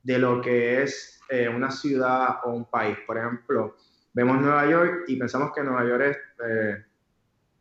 [0.03, 2.99] de lo que es eh, una ciudad o un país.
[3.07, 3.77] Por ejemplo,
[4.15, 6.87] vemos Nueva York y pensamos que Nueva York es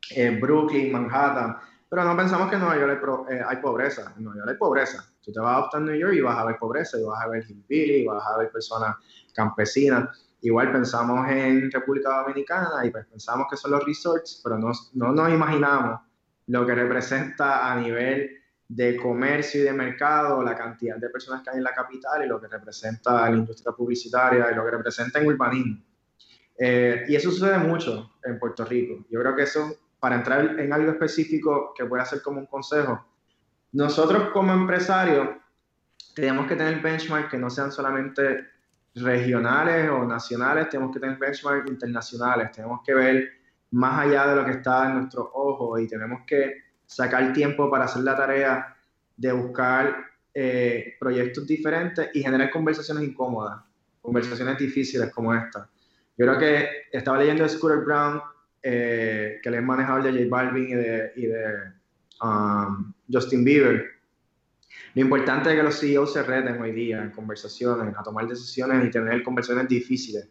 [0.09, 1.57] eh, Brooklyn, Manhattan,
[1.89, 4.13] pero no pensamos que en Nueva York hay, hay, pobreza.
[4.17, 5.05] En Nueva York hay pobreza.
[5.23, 7.43] Tú te vas a New York y vas a ver pobreza, y vas a ver
[7.47, 8.95] hillbilly, y vas a ver personas
[9.33, 10.09] campesinas.
[10.41, 15.11] Igual pensamos en República Dominicana y pues pensamos que son los resorts, pero no, no
[15.11, 16.01] nos imaginamos
[16.47, 18.29] lo que representa a nivel
[18.67, 22.27] de comercio y de mercado, la cantidad de personas que hay en la capital y
[22.27, 25.83] lo que representa la industria publicitaria y lo que representa en urbanismo.
[26.57, 29.05] Eh, y eso sucede mucho en Puerto Rico.
[29.09, 33.05] Yo creo que eso, para entrar en algo específico que pueda ser como un consejo,
[33.71, 35.29] nosotros como empresarios
[36.15, 38.45] tenemos que tener benchmarks que no sean solamente
[38.95, 43.29] regionales o nacionales, tenemos que tener benchmarks internacionales, tenemos que ver
[43.71, 47.85] más allá de lo que está en nuestros ojos y tenemos que sacar tiempo para
[47.85, 48.75] hacer la tarea
[49.17, 49.95] de buscar
[50.33, 53.61] eh, proyectos diferentes y generar conversaciones incómodas,
[54.01, 55.69] conversaciones difíciles como esta.
[56.17, 58.21] Yo creo que estaba leyendo Scooter Brown,
[58.67, 61.75] eh, que le es manejador de J Balvin y de, y de
[62.21, 63.91] Um, Justin Bieber.
[64.93, 68.85] Lo importante es que los CEOs se reten hoy día en conversaciones, a tomar decisiones
[68.85, 70.27] y tener conversaciones difíciles.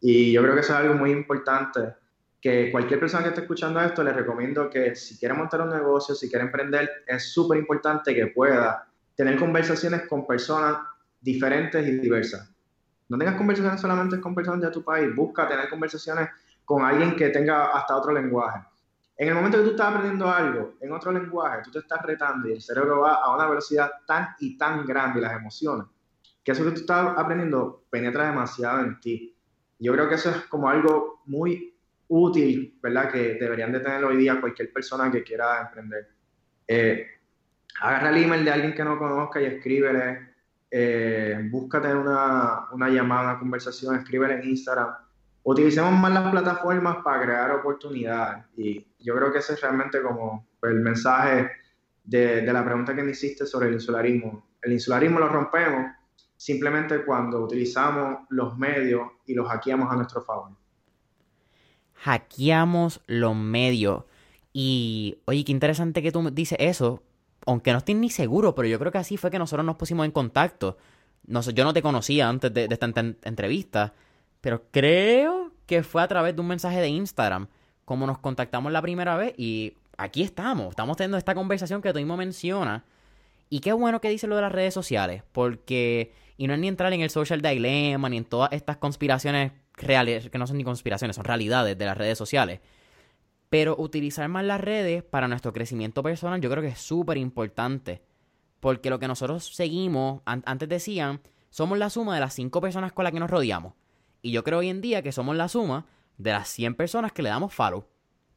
[0.00, 1.94] Y yo creo que eso es algo muy importante,
[2.40, 6.14] que cualquier persona que esté escuchando esto, le recomiendo que si quiere montar un negocio,
[6.14, 10.78] si quiere emprender, es súper importante que pueda tener conversaciones con personas
[11.20, 12.50] diferentes y diversas.
[13.08, 16.28] No tengas conversaciones solamente con personas de tu país, busca tener conversaciones
[16.66, 18.60] con alguien que tenga hasta otro lenguaje
[19.18, 22.48] en el momento que tú estás aprendiendo algo en otro lenguaje, tú te estás retando
[22.48, 25.86] y el cerebro va a una velocidad tan y tan grande las emociones,
[26.44, 29.34] que eso que tú estás aprendiendo penetra demasiado en ti.
[29.78, 31.74] Yo creo que eso es como algo muy
[32.08, 33.10] útil, ¿verdad?
[33.10, 36.08] Que deberían de tener hoy día cualquier persona que quiera emprender.
[36.68, 37.06] Eh,
[37.80, 40.34] agarra el email de alguien que no conozca y escríbele.
[40.70, 44.94] Eh, búscate una, una llamada, una conversación, escríbele en Instagram
[45.48, 48.44] utilicemos más las plataformas para crear oportunidades.
[48.56, 51.48] Y yo creo que ese es realmente como el mensaje
[52.02, 54.44] de, la pregunta que me hiciste sobre el insularismo.
[54.60, 55.92] El insularismo lo rompemos
[56.36, 60.50] simplemente cuando utilizamos los medios y los hackeamos a nuestro favor.
[61.94, 64.02] Hackeamos los medios.
[64.52, 67.04] Y oye, qué interesante que tú dices eso,
[67.46, 70.06] aunque no estoy ni seguro, pero yo creo que así fue que nosotros nos pusimos
[70.06, 70.76] en contacto.
[71.24, 73.94] Yo no te conocía antes de, esta entrevista
[74.40, 77.48] pero creo que fue a través de un mensaje de Instagram
[77.84, 80.70] como nos contactamos la primera vez y aquí estamos.
[80.70, 82.82] Estamos teniendo esta conversación que tú mismo mencionas.
[83.48, 86.66] Y qué bueno que dice lo de las redes sociales, porque, y no es ni
[86.66, 90.64] entrar en el social dilemma, ni en todas estas conspiraciones reales, que no son ni
[90.64, 92.60] conspiraciones, son realidades de las redes sociales.
[93.48, 98.02] Pero utilizar más las redes para nuestro crecimiento personal yo creo que es súper importante.
[98.58, 101.20] Porque lo que nosotros seguimos, antes decían,
[101.50, 103.74] somos la suma de las cinco personas con las que nos rodeamos.
[104.26, 105.86] Y yo creo hoy en día que somos la suma
[106.18, 107.86] de las 100 personas que le damos follow.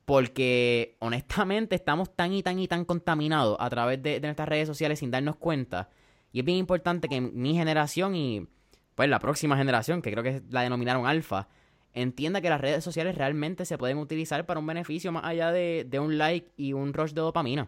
[0.05, 4.99] Porque honestamente estamos tan y tan y tan contaminados a través de, nuestras redes sociales
[4.99, 5.89] sin darnos cuenta.
[6.31, 8.47] Y es bien importante que mi generación y
[8.93, 11.47] pues la próxima generación, que creo que la denominaron alfa,
[11.93, 15.87] entienda que las redes sociales realmente se pueden utilizar para un beneficio más allá de,
[15.89, 17.67] de un like y un rush de dopamina.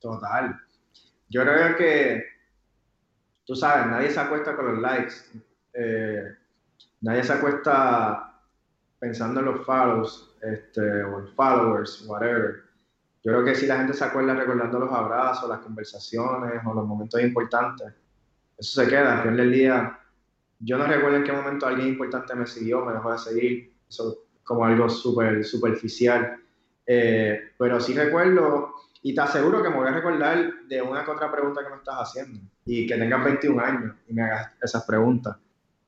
[0.00, 0.56] Total.
[1.28, 2.24] Yo creo que,
[3.44, 5.14] tú sabes, nadie se acuesta con los likes.
[5.72, 6.39] Eh,
[7.00, 8.40] nadie se acuesta
[8.98, 12.62] pensando en los follows, este, o en followers, whatever.
[13.22, 16.86] Yo creo que si la gente se acuerda recordando los abrazos, las conversaciones o los
[16.86, 17.92] momentos importantes,
[18.56, 19.16] eso se queda.
[19.16, 19.98] Al final del día,
[20.58, 23.74] yo no recuerdo en qué momento alguien importante me siguió, me dejó de seguir.
[23.88, 26.36] Eso es como algo súper superficial.
[26.86, 31.10] Eh, pero sí recuerdo, y te aseguro que me voy a recordar de una que
[31.10, 32.40] otra pregunta que me estás haciendo.
[32.64, 35.36] Y que tengas 21 años y me hagas esas preguntas.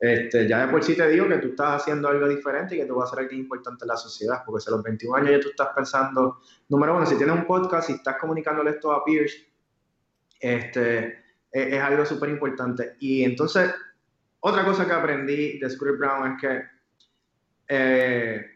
[0.02, 2.86] Este, ya de por sí te digo que tú estás haciendo algo diferente y que
[2.86, 5.30] tú vas a ser alguien importante en la sociedad, porque si a los 21 años
[5.30, 9.04] ya tú estás pensando, número uno, si tienes un podcast y estás comunicándole esto a
[9.04, 9.32] peers,
[10.40, 12.96] este, es, algo súper importante.
[12.98, 13.72] Y entonces,
[14.40, 16.62] otra cosa que aprendí de Script Brown es que
[17.68, 18.46] eh,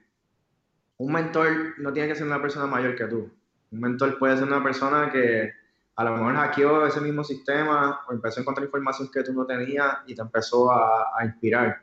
[0.96, 3.32] un mentor no tiene que ser una persona mayor que tú.
[3.70, 5.52] Un mentor puede ser una persona que
[5.96, 9.46] a lo mejor hackeó ese mismo sistema o empezó a encontrar información que tú no
[9.46, 11.82] tenías y te empezó a, a inspirar.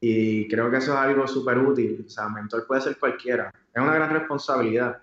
[0.00, 2.04] Y creo que eso es algo súper útil.
[2.06, 3.52] O sea, mentor puede ser cualquiera.
[3.74, 5.02] Es una gran responsabilidad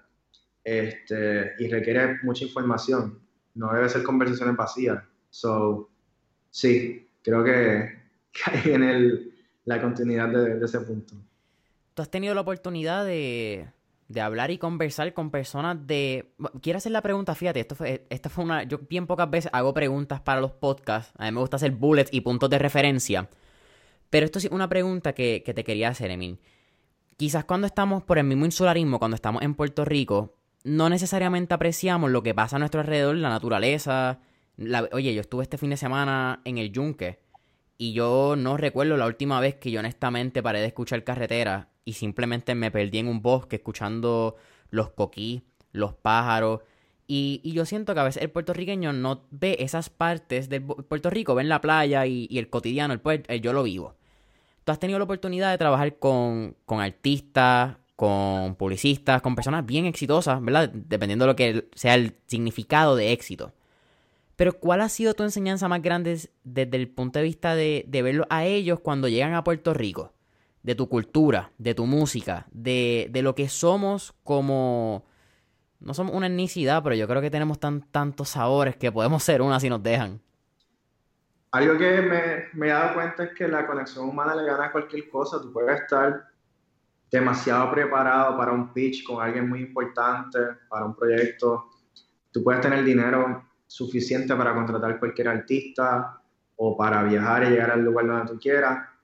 [0.63, 3.19] este, y requiere mucha información.
[3.55, 5.03] No debe ser conversaciones vacías.
[5.29, 5.89] So,
[6.49, 8.03] sí, creo que,
[8.45, 9.33] hay en el,
[9.65, 11.15] la continuidad de, de ese punto.
[11.93, 13.69] ¿Tú has tenido la oportunidad de,
[14.07, 16.33] de hablar y conversar con personas de...
[16.61, 18.63] Quiero hacer la pregunta, fíjate, esto fue, esta fue una...
[18.63, 22.13] Yo bien pocas veces hago preguntas para los podcasts, a mí me gusta hacer bullets
[22.13, 23.29] y puntos de referencia,
[24.09, 26.39] pero esto sí una pregunta que, que te quería hacer, Emil.
[27.17, 32.11] Quizás cuando estamos por el mismo insularismo, cuando estamos en Puerto Rico, no necesariamente apreciamos
[32.11, 34.19] lo que pasa a nuestro alrededor, la naturaleza.
[34.91, 37.19] Oye, yo estuve este fin de semana en el Yunque
[37.77, 41.93] y yo no recuerdo la última vez que yo honestamente paré de escuchar carretera y
[41.93, 44.35] simplemente me perdí en un bosque escuchando
[44.71, 46.61] los coquí, los pájaros.
[47.07, 51.11] Y, y, yo siento que a veces el puertorriqueño no ve esas partes del Puerto
[51.11, 53.95] Rico, ven la playa y, y el cotidiano, el, puerto, yo lo vivo.
[54.63, 59.85] Tú has tenido la oportunidad de trabajar con, con artistas, con publicistas, con personas bien
[59.85, 60.69] exitosas, ¿verdad?
[60.73, 63.53] Dependiendo de lo que sea el significado de éxito.
[64.35, 68.01] Pero ¿cuál ha sido tu enseñanza más grande desde el punto de vista de, de
[68.01, 70.11] verlo a ellos cuando llegan a Puerto Rico?
[70.65, 75.05] De tu cultura, de tu música, de, de, lo que somos como...
[75.79, 79.43] No somos una etnicidad, pero yo creo que tenemos tan, tantos sabores que podemos ser
[79.43, 80.19] una si nos dejan.
[81.51, 84.71] Algo que me, me, he dado cuenta es que la conexión humana le gana a
[84.71, 85.39] cualquier cosa.
[85.39, 86.29] Tú puedes estar
[87.11, 91.69] demasiado preparado para un pitch con alguien muy importante, para un proyecto.
[92.31, 96.19] Tú puedes tener dinero suficiente para contratar cualquier artista
[96.55, 98.94] o para viajar y llegar al lugar donde tú quieras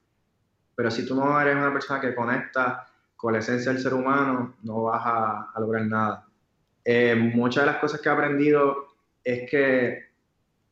[0.81, 4.55] pero si tú no eres una persona que conecta con la esencia del ser humano,
[4.63, 6.25] no vas a, a lograr nada.
[6.83, 8.87] Eh, muchas de las cosas que he aprendido
[9.23, 10.05] es que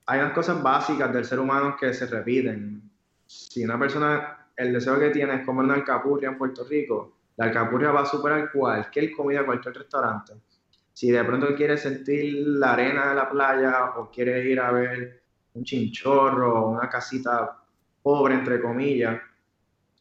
[0.08, 2.90] hay unas cosas básicas del ser humano que se repiten.
[3.28, 7.46] Si una persona, el deseo que tiene es comer una alcapurria en Puerto Rico, la
[7.46, 10.34] alcapurria va a superar cualquier comida, cualquier restaurante.
[10.92, 15.22] Si de pronto quiere sentir la arena de la playa o quiere ir a ver
[15.54, 17.60] un chinchorro, una casita
[18.02, 19.29] pobre, entre comillas,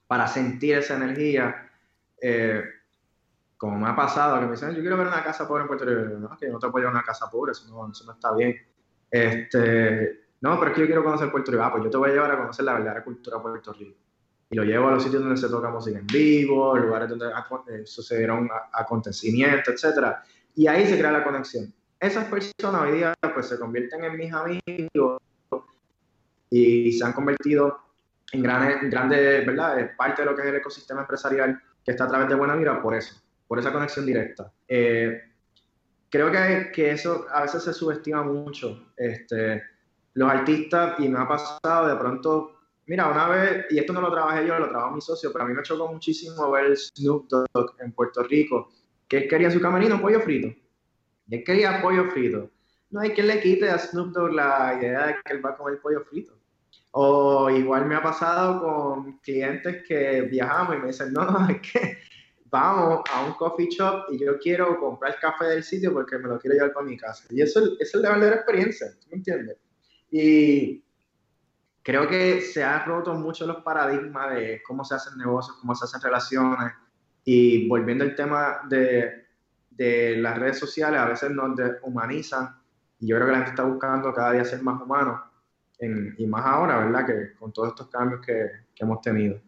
[0.09, 1.71] para sentir esa energía.
[2.21, 2.65] Eh,
[3.57, 5.85] como me ha pasado, que me dicen, yo quiero ver una casa pobre en Puerto
[5.85, 6.19] Rico.
[6.19, 8.57] No, que no te puedo llevar una casa pobre, eso no, eso no está bien.
[9.11, 11.63] Este, no, pero es que yo quiero conocer Puerto Rico.
[11.63, 13.99] Ah, pues yo te voy a llevar a conocer la verdadera cultura de Puerto Rico.
[14.51, 17.85] Y lo llevo a los sitios donde se toca música en vivo, lugares donde eh,
[17.85, 20.17] sucedieron acontecimientos, etc.
[20.55, 21.73] Y ahí se crea la conexión.
[22.01, 25.21] Esas personas hoy día pues se convierten en mis amigos
[26.49, 27.88] y se han convertido
[28.33, 29.81] en grande, grande, ¿verdad?
[29.81, 32.57] Es parte de lo que es el ecosistema empresarial que está a través de Buena
[32.57, 33.15] Vida por eso,
[33.47, 34.53] por esa conexión directa.
[34.67, 35.23] Eh,
[36.11, 38.93] creo que, que, eso a veces se subestima mucho.
[38.97, 39.63] Este,
[40.15, 44.13] los artistas, y me ha pasado de pronto, mira, una vez, y esto no lo
[44.13, 47.75] trabajé yo, lo trabajó mi socio, pero a mí me chocó muchísimo ver Snoop Dogg
[47.81, 48.71] en Puerto Rico,
[49.07, 50.49] que él quería su camerino pollo frito.
[51.29, 52.51] Y él quería pollo frito.
[52.91, 55.57] No hay que le quite a Snoop Dogg la idea de que él va a
[55.57, 56.35] comer pollo frito.
[56.91, 61.61] O igual me ha pasado con clientes que viajamos y me dicen, no, no, es
[61.61, 61.99] que
[62.51, 66.29] vamos a un coffee shop y yo quiero comprar el café del sitio porque me
[66.29, 67.25] lo quiero llevar para mi casa.
[67.31, 69.59] Y eso, eso es la experiencia, ¿tú me entiendes?
[70.11, 70.83] Y
[71.83, 75.85] creo que se han roto mucho los paradigmas de cómo se hacen negocios, cómo se
[75.85, 76.73] hacen relaciones.
[77.25, 79.27] Y volviendo al tema de,
[79.71, 82.57] de las redes sociales, a veces nos deshumanizan.
[82.99, 85.28] Y yo creo que la gente está buscando cada día ser más humano
[85.81, 87.07] y más ahora, ¿verdad?
[87.07, 89.41] Que con todos estos cambios que, que hemos tenido.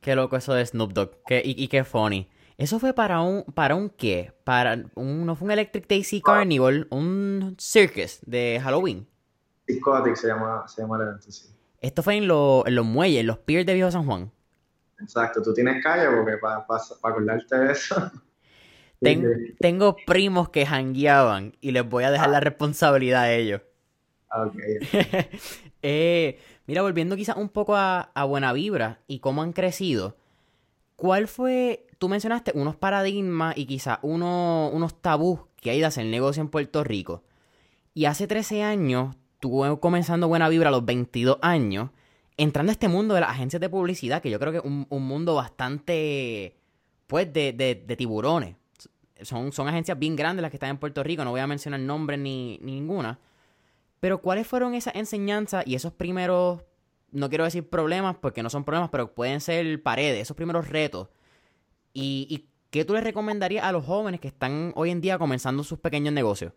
[0.00, 1.22] Qué loco eso de Snoop Dogg.
[1.26, 2.28] Qué, y, y, qué funny.
[2.58, 4.32] ¿Eso fue para un, para un qué?
[4.44, 6.86] Para un, ¿No fue un Electric Daisy Carnival?
[6.90, 9.06] ¿Un circus de Halloween?
[9.66, 11.48] Discotic se llama, se llama el evento, sí.
[11.80, 14.30] Esto fue en, lo, en los muelles, en los piers de Viejo San Juan.
[15.00, 18.10] Exacto, tú tienes calle porque para pa, pa acordarte de eso.
[19.00, 22.32] Ten, tengo primos que jangueaban y les voy a dejar ah.
[22.32, 23.60] la responsabilidad a ellos.
[24.34, 24.78] Okay.
[25.82, 30.16] eh, mira, volviendo quizás un poco a, Buena Vibra y cómo han crecido,
[30.96, 36.06] ¿cuál fue, tú mencionaste unos paradigmas y quizás uno, unos tabús que hay de hacer
[36.06, 37.22] negocio en Puerto Rico?
[37.94, 41.90] Y hace 13 años, tú comenzando Buena Vibra a los 22 años,
[42.36, 44.86] entrando a este mundo de las agencias de publicidad, que yo creo que es un,
[44.90, 46.56] un mundo bastante,
[47.06, 48.56] pues, de, de, de tiburones.
[49.22, 51.78] Son, son agencias bien grandes las que están en Puerto Rico, no voy a mencionar
[51.78, 53.20] nombres ni ninguna.
[54.04, 56.62] Pero ¿cuáles fueron esas enseñanzas y esos primeros,
[57.10, 61.08] no quiero decir problemas porque no son problemas, pero pueden ser paredes, esos primeros retos?
[61.94, 65.64] ¿Y, y qué tú les recomendarías a los jóvenes que están hoy en día comenzando
[65.64, 66.52] sus pequeños negocios?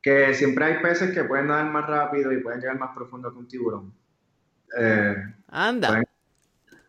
[0.00, 3.38] que siempre hay peces que pueden nadar más rápido y pueden llegar más profundo que
[3.40, 3.92] un tiburón.
[4.78, 5.16] Eh,
[5.48, 6.04] Anda.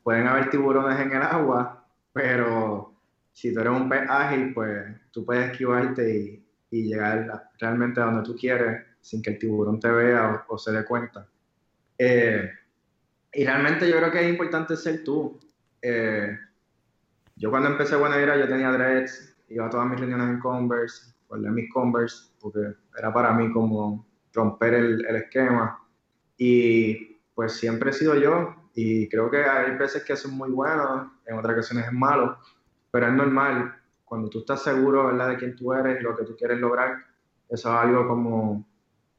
[0.03, 2.93] Pueden, haber tiburones en el agua, pero
[3.33, 8.21] si tú eres un pez ágil, pues tú puedes esquivarte y, llegar realmente a donde
[8.21, 11.25] tú quieres sin que el tiburón te vea o, se dé cuenta.
[11.97, 12.51] Eh,
[13.31, 15.39] y realmente yo creo que es importante ser tú.
[15.81, 16.37] Eh,
[17.37, 21.13] yo cuando empecé Buena Vida yo tenía dreads, iba a todas mis reuniones en Converse,
[21.29, 22.59] guardé mis Converse, porque
[22.97, 25.81] era para mí como romper el, el, esquema.
[26.37, 31.07] Y pues siempre he sido yo, y creo que hay veces que son muy buenos,
[31.25, 32.37] en otras ocasiones es malo,
[32.91, 33.73] pero es normal.
[34.03, 35.29] Cuando tú estás seguro ¿verdad?
[35.29, 36.97] de quién tú eres y lo que tú quieres lograr,
[37.47, 38.66] eso es algo como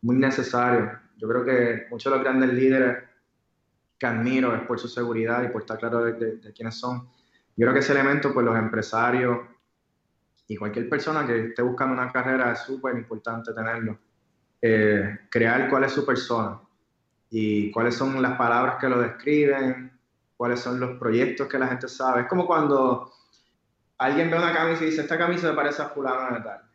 [0.02, 0.98] muy necesario.
[1.16, 3.04] Yo creo que muchos de los grandes líderes
[3.98, 7.08] que admiro es por su seguridad y por estar claro de, quiénes son.
[7.56, 9.38] Yo creo que ese elemento, pues los empresarios,
[10.46, 13.98] y cualquier persona que esté buscando una carrera es súper importante tenerlo.
[14.62, 16.58] Eh, crear cuál es su persona
[17.30, 19.92] y cuáles son las palabras que lo describen,
[20.36, 22.22] cuáles son los proyectos que la gente sabe.
[22.22, 23.12] Es como cuando
[23.98, 26.67] alguien ve una camisa y dice, esta camisa me parece a fulano de tal.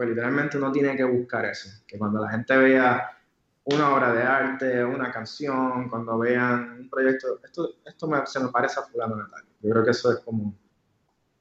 [0.00, 3.18] Pues literalmente uno tiene que buscar eso, que cuando la gente vea
[3.64, 8.80] una obra de arte, una canción, cuando vean un proyecto, esto, esto se me parece
[8.80, 9.24] a fulano de.
[9.60, 10.56] Yo creo que eso es como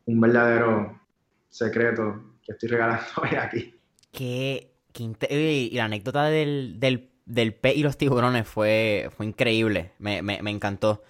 [0.08, 1.00] un verdadero
[1.48, 3.80] secreto que estoy regalando hoy aquí.
[4.12, 4.74] Qué,
[5.30, 9.94] y la anécdota del, del, del pez y los tiburones fue, fue increíble.
[10.00, 11.02] Me, me, me encantó.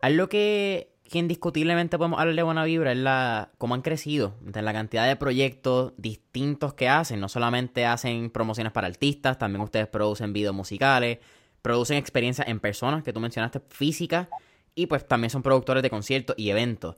[0.00, 4.64] Algo que, que indiscutiblemente podemos hablar de buena vibra es la cómo han crecido, en
[4.64, 7.18] la cantidad de proyectos distintos que hacen.
[7.20, 11.18] No solamente hacen promociones para artistas, también ustedes producen videos musicales,
[11.62, 14.28] producen experiencias en personas que tú mencionaste, físicas,
[14.74, 16.96] y pues también son productores de conciertos y eventos.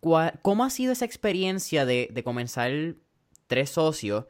[0.00, 2.70] ¿Cómo ha sido esa experiencia de, comenzar
[3.46, 4.26] tres socios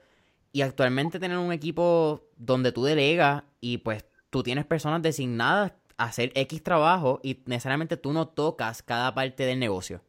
[0.52, 6.32] y actualmente tener un equipo donde tú delegas y pues tú tienes personas designadas hacer
[6.34, 10.00] X trabajo y necesariamente tú no tocas cada parte del negocio?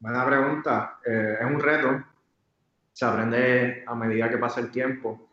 [0.00, 0.98] Buena pregunta.
[1.04, 2.04] Eh, es un reto.
[2.92, 5.28] Se aprende a medida que pasa el tiempo.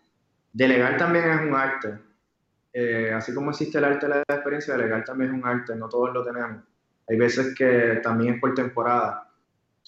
[0.53, 1.99] Delegar también es un arte.
[2.71, 5.75] Eh, así como existe el arte de la experiencia, delegar también es un arte.
[5.75, 6.63] No todos lo tenemos.
[7.08, 9.29] Hay veces que también es por temporada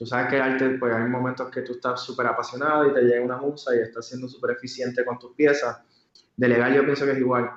[0.01, 3.01] tú sabes que el arte, pues hay momentos que tú estás súper apasionado y te
[3.03, 5.79] llega una musa y estás siendo súper eficiente con tus piezas.
[6.35, 7.51] Delegar yo pienso que es igual.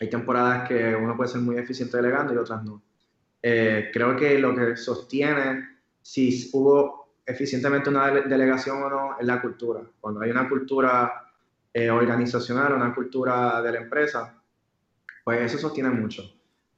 [0.00, 2.82] Hay temporadas que uno puede ser muy eficiente delegando y otras no.
[3.42, 5.68] Eh, creo que lo que sostiene
[6.00, 9.80] si hubo eficientemente una delegación o no es la cultura.
[10.00, 11.30] Cuando hay una cultura
[11.72, 14.42] eh, organizacional, una cultura de la empresa,
[15.24, 16.22] pues eso sostiene mucho.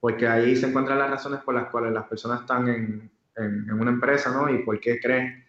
[0.01, 3.91] Porque ahí se encuentran las razones por las cuales las personas están en, en, una
[3.91, 4.49] empresa, ¿no?
[4.49, 5.45] Y por qué creen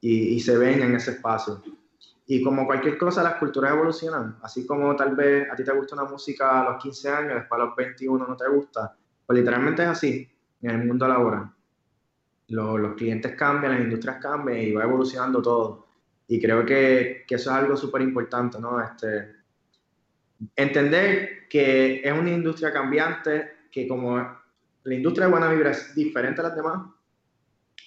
[0.00, 1.62] y, se ven en ese espacio.
[2.32, 4.38] Y como cualquier cosa, las culturas evolucionan.
[4.40, 7.60] Así como tal vez a ti te gusta una música a los 15 años, después
[7.60, 8.96] a los 21 no te gusta.
[9.26, 11.52] Pues literalmente es así en el mundo laboral.
[12.48, 15.88] Los, los clientes cambian, las industrias cambian y va evolucionando todo.
[16.26, 18.82] Y creo que, que eso es algo súper importante, ¿no?
[18.82, 19.36] Este,
[20.56, 24.16] entender que es una industria cambiante, que como
[24.84, 26.80] la industria de buena vibra es diferente a las demás,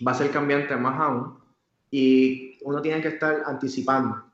[0.08, 1.40] va a ser cambiante más aún
[1.90, 4.25] y uno tiene que estar anticipando,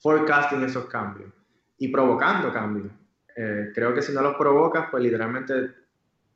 [0.00, 1.32] forecasting esos cambios
[1.78, 2.92] y provocando cambios.
[3.36, 5.70] Eh, creo que si no los provocas, pues literalmente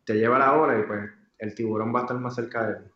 [0.05, 2.91] te lleva la hora y pues el tiburón va a estar más cerca de ti.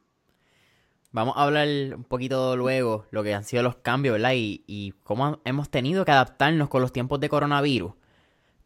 [1.11, 4.33] Vamos a hablar un poquito luego lo que han sido los cambios, ¿verdad?
[4.35, 7.94] Y, y cómo hemos tenido que adaptarnos con los tiempos de coronavirus.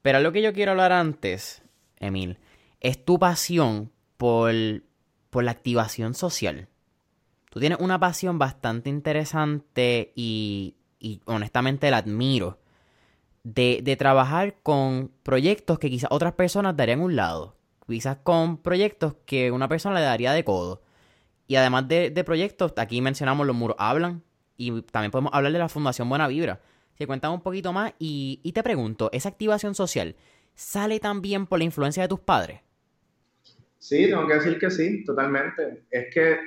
[0.02, 1.62] Pero lo que yo quiero hablar antes,
[1.98, 2.38] Emil,
[2.80, 4.52] es tu pasión por
[5.32, 6.68] por la activación social.
[7.48, 10.76] Tú tienes una pasión bastante interesante y,
[11.24, 12.58] honestamente la admiro.
[13.44, 17.56] De, trabajar con proyectos que quizás otras personas darían un lado.
[17.88, 20.82] Quizás con proyectos que una persona le daría de codo.
[21.48, 24.22] Y además de, proyectos, aquí mencionamos los muros hablan.
[24.56, 26.60] Y también podemos hablar de la Fundación Buena Vibra.
[26.96, 30.14] Si cuentan un poquito más y, y te pregunto, ¿esa activación social
[30.54, 32.60] sale también por la influencia de tus padres?
[33.82, 35.82] Sí, tengo que decir que sí, totalmente.
[35.90, 36.38] Es que,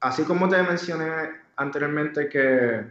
[0.00, 2.84] así como te mencioné anteriormente que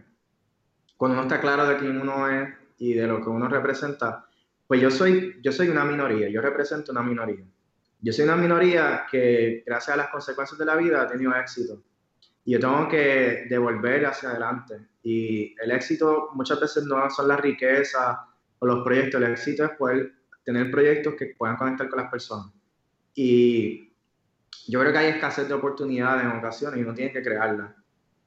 [1.00, 4.28] cuando uno está claro de quién uno es y de lo que uno representa,
[4.68, 7.46] pues yo soy, yo soy una minoría, yo represento una minoría.
[8.02, 11.82] Yo soy una minoría que gracias a las consecuencias de la vida ha tenido éxito.
[12.44, 14.88] Y yo tengo que devolver hacia adelante.
[15.02, 18.18] Y el éxito muchas veces no son las riquezas
[18.60, 20.12] o los proyectos, el éxito es poder
[20.44, 22.52] tener proyectos que puedan conectar con las personas.
[23.16, 23.94] Y
[24.68, 27.79] yo creo que hay escasez de oportunidades en ocasiones y uno tiene que crearlas.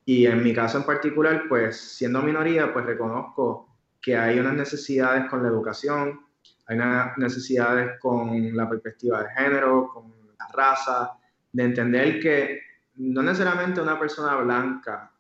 [0.05, 3.69] Y en mi caso en particular, pues siendo minoría, pues reconozco
[4.01, 6.21] que hay unas necesidades con la educación,
[6.67, 11.13] hay unas necesidades con la perspectiva de género, con la raza,
[11.53, 12.61] de entender que
[12.97, 15.13] no necesariamente una persona blanca,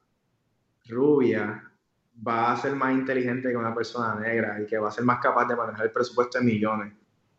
[0.88, 1.62] rubia,
[2.26, 5.20] va a ser más inteligente que una persona negra y que va a ser más
[5.20, 6.92] capaz de manejar el presupuesto de millones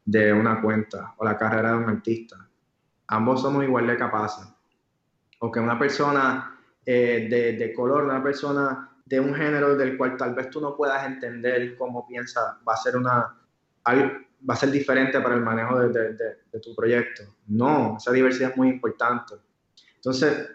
[0.05, 2.47] de una cuenta o la carrera de un artista.
[3.07, 4.47] Ambos somos igual de capaces.
[5.39, 6.52] O que una persona
[6.86, 10.75] eh, de, de, color, una persona de un género del cual tal vez tú no
[10.75, 13.38] puedas entender cómo piensa, va a ser una
[13.86, 17.23] va a ser diferente para el manejo de, de, tu proyecto.
[17.47, 19.36] No, esa diversidad es muy importante.
[19.95, 20.49] Entonces,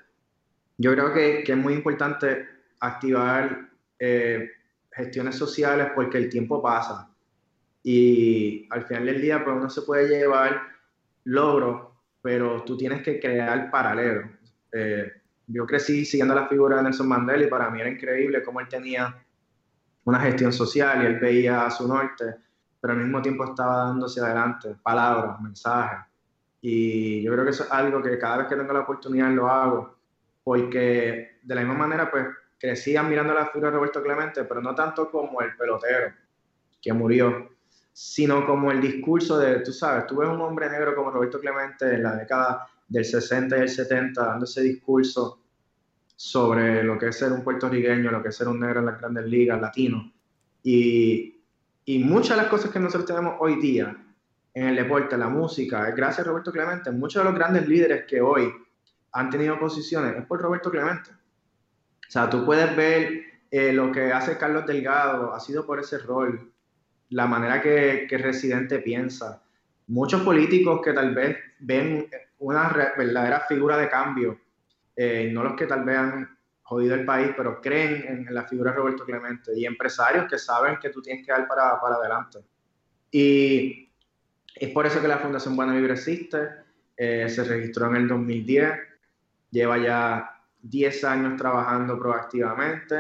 [0.76, 2.47] yo creo que, que es muy importante
[2.81, 4.51] activar eh,
[4.93, 7.11] gestiones sociales porque el tiempo pasa
[7.83, 10.61] y al final del día pues uno se puede llevar
[11.24, 11.89] logros,
[12.20, 14.31] pero tú tienes que crear paralelo.
[14.72, 15.11] Eh,
[15.49, 18.68] yo crecí siguiendo la figura de Nelson Mandela y para mí era increíble cómo él
[18.68, 19.14] tenía
[20.05, 22.36] una gestión social y él veía a su norte,
[22.80, 26.01] pero al mismo tiempo estaba dándose adelante palabras, mensajes.
[26.61, 29.49] Y yo creo que eso es algo que cada vez que tengo la oportunidad lo
[29.49, 29.96] hago,
[30.44, 32.26] porque de la misma manera pues
[32.59, 36.12] crecí mirando la figura de Roberto Clemente, pero no tanto como el pelotero
[36.80, 37.51] que murió,
[37.92, 41.94] sino como el discurso de, tú sabes, tú ves un hombre negro como Roberto Clemente
[41.94, 45.41] en la década del 60 y el 70 dando ese discurso
[46.16, 48.99] sobre lo que es ser un puertorriqueño, lo que es ser un negro en las
[48.99, 50.12] grandes ligas, latino.
[50.64, 51.41] Y,
[51.84, 53.97] y muchas de las cosas que nosotros tenemos hoy día
[54.55, 56.91] en el deporte, en la música, es gracias a Roberto Clemente.
[56.91, 58.53] Muchos de los grandes líderes que hoy
[59.12, 61.11] han tenido posiciones es por Roberto Clemente.
[61.11, 65.99] O sea, tú puedes ver eh, lo que hace Carlos Delgado, ha sido por ese
[65.99, 66.53] rol,
[67.11, 69.43] la manera que, que Residente piensa.
[69.86, 72.09] Muchos políticos que tal vez ven
[72.39, 74.39] una verdadera figura de cambio,
[74.95, 78.72] eh, no los que tal vez han jodido el país, pero creen en, la figura
[78.72, 82.41] de Roberto Clemente y empresarios que saben que tú tienes que dar para, para adelante.
[83.11, 83.91] Y
[84.55, 86.49] es por eso que la Fundación Buena Vibra existe,
[86.97, 88.78] eh, se registró en el 2010,
[89.51, 92.97] lleva ya 10 años trabajando proactivamente.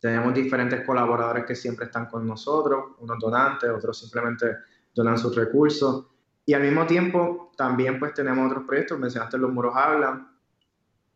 [0.00, 4.56] Tenemos diferentes colaboradores que siempre están con nosotros, unos donantes, otros simplemente
[4.94, 6.06] donan sus recursos.
[6.50, 10.36] Y al mismo tiempo también pues tenemos otros proyectos, mencionaste Los Muros Hablan.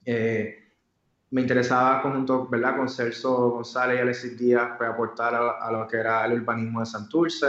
[0.05, 0.73] Eh,
[1.33, 2.77] me interesaba conjunto ¿verdad?
[2.77, 6.87] con Celso González y Alexis Díaz pues, aportar a, lo que era el urbanismo de
[6.87, 7.49] Santurce.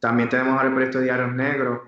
[0.00, 1.80] También tenemos el proyecto Diarios Negros,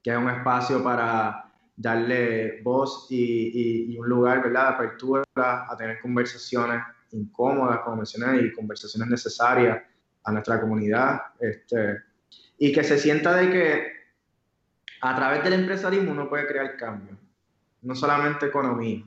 [0.00, 6.00] que es un espacio para darle voz y, un lugar, ¿verdad?, de apertura a tener
[6.00, 9.82] conversaciones incómodas, como mencioné, y conversaciones necesarias
[10.22, 11.22] a nuestra comunidad.
[11.40, 11.96] Este,
[12.56, 14.01] y que se sienta de que
[15.02, 17.18] a través del empresarismo uno puede crear cambio,
[17.82, 19.04] no solamente economía.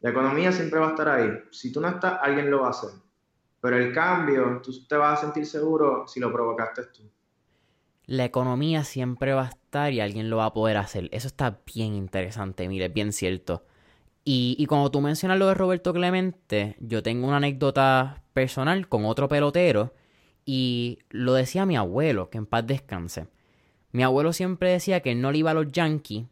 [0.00, 1.30] La economía siempre va a estar ahí.
[1.50, 2.90] Si tú no estás, alguien lo va a hacer.
[3.60, 7.02] Pero el cambio, tú te vas a sentir seguro si lo provocaste tú
[8.06, 11.08] la economía siempre va a estar y alguien lo va a poder hacer.
[11.12, 13.64] Eso está bien interesante, mire, bien cierto.
[14.24, 19.04] Y, y como tú mencionas lo de Roberto Clemente, yo tengo una anécdota personal con
[19.04, 19.94] otro pelotero
[20.44, 23.28] y lo decía mi abuelo, que en paz descanse.
[23.92, 26.24] Mi abuelo siempre decía que no le iba a los Yankees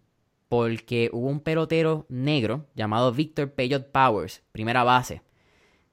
[0.48, 5.22] porque hubo un pelotero negro llamado Victor Peyot Powers, primera base,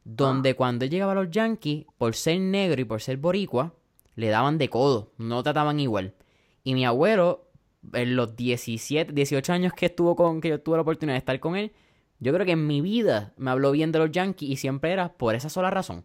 [0.03, 0.55] donde ah.
[0.55, 3.75] cuando él llegaba a los Yankees, por ser negro y por ser boricua,
[4.15, 6.15] le daban de codo, no trataban igual.
[6.63, 7.49] Y mi abuelo,
[7.93, 11.39] en los 17, 18 años que estuvo con, que yo tuve la oportunidad de estar
[11.39, 11.71] con él,
[12.19, 15.13] yo creo que en mi vida me habló bien de los Yankees y siempre era
[15.13, 16.03] por esa sola razón.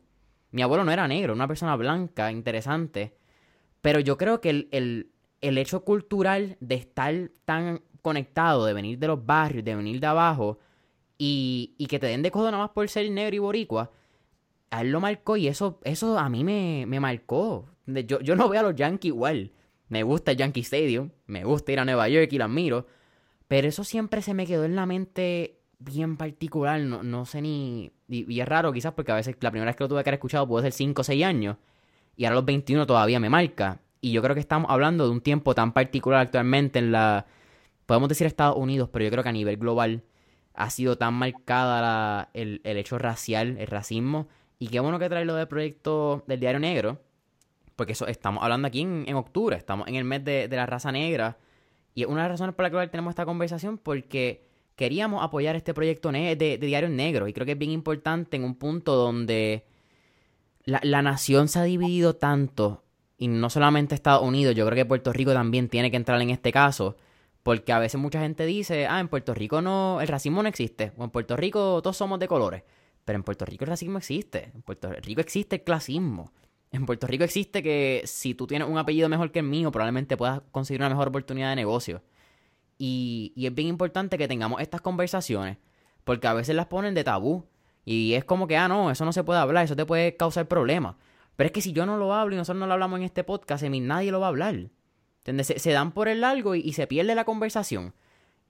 [0.51, 3.17] Mi abuelo no era negro, una persona blanca, interesante.
[3.81, 5.11] Pero yo creo que el, el,
[5.43, 10.07] el hecho cultural de estar tan conectado, de venir de los barrios, de venir de
[10.07, 10.59] abajo,
[11.19, 13.91] y, y que te den de codo nada más por ser negro y boricua,
[14.71, 17.69] a él lo marcó y eso, eso a mí me, me marcó.
[17.87, 19.53] Yo, yo no veo a los Yankees igual.
[19.89, 22.87] Me gusta el Yankee Stadium, me gusta ir a Nueva York y lo admiro.
[23.49, 26.81] Pero eso siempre se me quedó en la mente bien particular.
[26.81, 27.93] No, no sé ni.
[28.09, 30.15] Y, es raro quizás porque a veces la primera vez que lo tuve que haber
[30.15, 31.59] escuchado puede ser 5 o 6 años.
[32.17, 33.83] Y ahora los 21 todavía me marca.
[34.03, 37.25] Y yo creo que estamos hablando de un tiempo tan particular actualmente en la.
[37.87, 40.03] Podemos decir Estados Unidos, pero yo creo que a nivel global
[40.53, 44.29] ha sido tan marcada el, el hecho racial, el racismo.
[44.59, 47.01] Y qué bueno que trae lo del proyecto del Diario Negro
[47.77, 51.39] porque eso, estamos hablando aquí en, octubre, estamos en el mes de, la raza negra.
[51.95, 54.47] Y es una de las razones por las que tenemos esta conversación, porque
[54.77, 57.29] queríamos apoyar este proyecto de, de Diario Negro.
[57.29, 59.67] Y creo que es bien importante en un punto donde
[60.65, 62.82] la, la, nación se ha dividido tanto,
[63.23, 66.31] y no solamente Estados Unidos, yo creo que Puerto Rico también tiene que entrar en
[66.31, 66.97] este caso.
[67.45, 70.91] Porque a veces mucha gente dice, ah, en Puerto Rico no, el racismo no existe,
[70.97, 72.65] o en Puerto Rico todos somos de colores.
[73.05, 74.51] Pero en Puerto Rico el racismo existe.
[74.53, 76.33] En Puerto Rico existe el clasismo.
[76.73, 80.17] En Puerto Rico existe que si tú tienes un apellido mejor que el mío, probablemente
[80.17, 82.03] puedas conseguir una mejor oportunidad de negocio.
[82.77, 85.59] Y, y es bien importante que tengamos estas conversaciones,
[86.03, 87.45] porque a veces las ponen de tabú.
[87.85, 90.49] Y es como que, ah, no, eso no se puede hablar, eso te puede causar
[90.49, 90.97] problemas.
[91.37, 93.25] Pero es que si yo no lo hablo y nosotros no lo hablamos en este
[93.25, 94.71] podcast, mí nadie lo va a hablar.
[95.19, 95.55] ¿Entiendes?
[95.57, 97.95] Se, dan por el largo y, se pierde la conversación.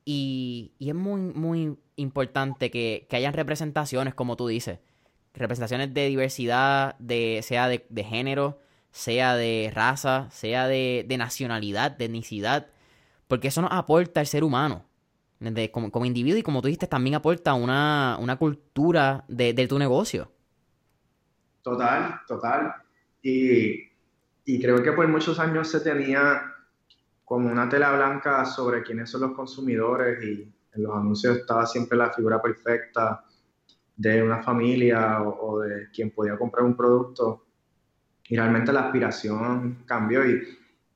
[0.04, 4.80] Y, y es muy, muy importante que, que, hayan representaciones, como tú dices.
[5.34, 8.58] Representaciones de diversidad, de, sea de, de género,
[8.90, 12.68] sea de raza, sea de, de, nacionalidad, de etnicidad.
[13.28, 14.86] Porque eso nos aporta al ser humano.
[15.72, 19.78] Como, como, individuo y como tú dijiste, también aporta una, una cultura de, de tu
[19.78, 20.31] negocio.
[21.62, 22.74] Total, total.
[23.22, 23.88] Y,
[24.44, 26.42] y creo que por muchos años se tenía
[27.24, 31.96] como una tela blanca sobre quiénes son los consumidores y en los anuncios estaba siempre
[31.96, 33.24] la figura perfecta
[33.96, 37.46] de una familia o, de quien podía comprar un producto
[38.28, 40.42] y realmente la aspiración cambió y,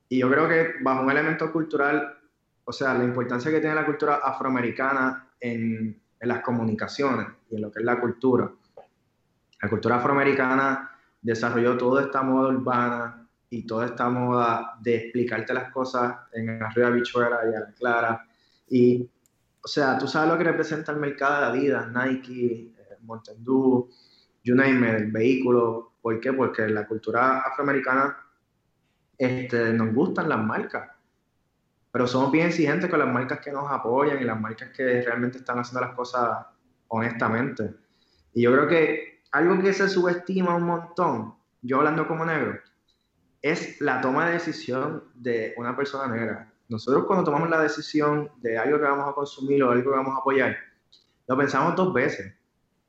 [0.09, 2.17] y yo creo que bajo un elemento cultural,
[2.65, 7.61] o sea, la importancia que tiene la cultura afroamericana en, en las comunicaciones y en
[7.61, 8.51] lo que es la cultura.
[9.61, 10.91] La cultura afroamericana
[11.21, 16.89] desarrolló toda esta moda urbana y toda esta moda de explicarte las cosas en arriba
[16.89, 18.27] bichuela y a la clara.
[18.69, 19.09] Y,
[19.61, 23.89] o sea, tú sabes lo que representa el mercado de Adidas, Nike, eh, Mountain Dew,
[24.43, 25.93] you name it, el vehículo.
[26.01, 26.33] ¿Por qué?
[26.33, 28.17] Porque la cultura afroamericana
[29.17, 30.91] este, nos gustan las marcas,
[31.91, 35.39] pero somos bien exigentes con las marcas que nos apoyan y las marcas que realmente
[35.39, 36.45] están haciendo las cosas
[36.89, 37.73] honestamente.
[38.33, 42.59] Y yo creo que algo que se subestima un montón, yo hablando como negro,
[43.41, 46.51] es la toma de decisión de una persona negra.
[46.69, 50.15] Nosotros cuando tomamos la decisión de algo que vamos a consumir o algo que vamos
[50.15, 50.57] a apoyar,
[51.27, 52.33] lo pensamos dos veces.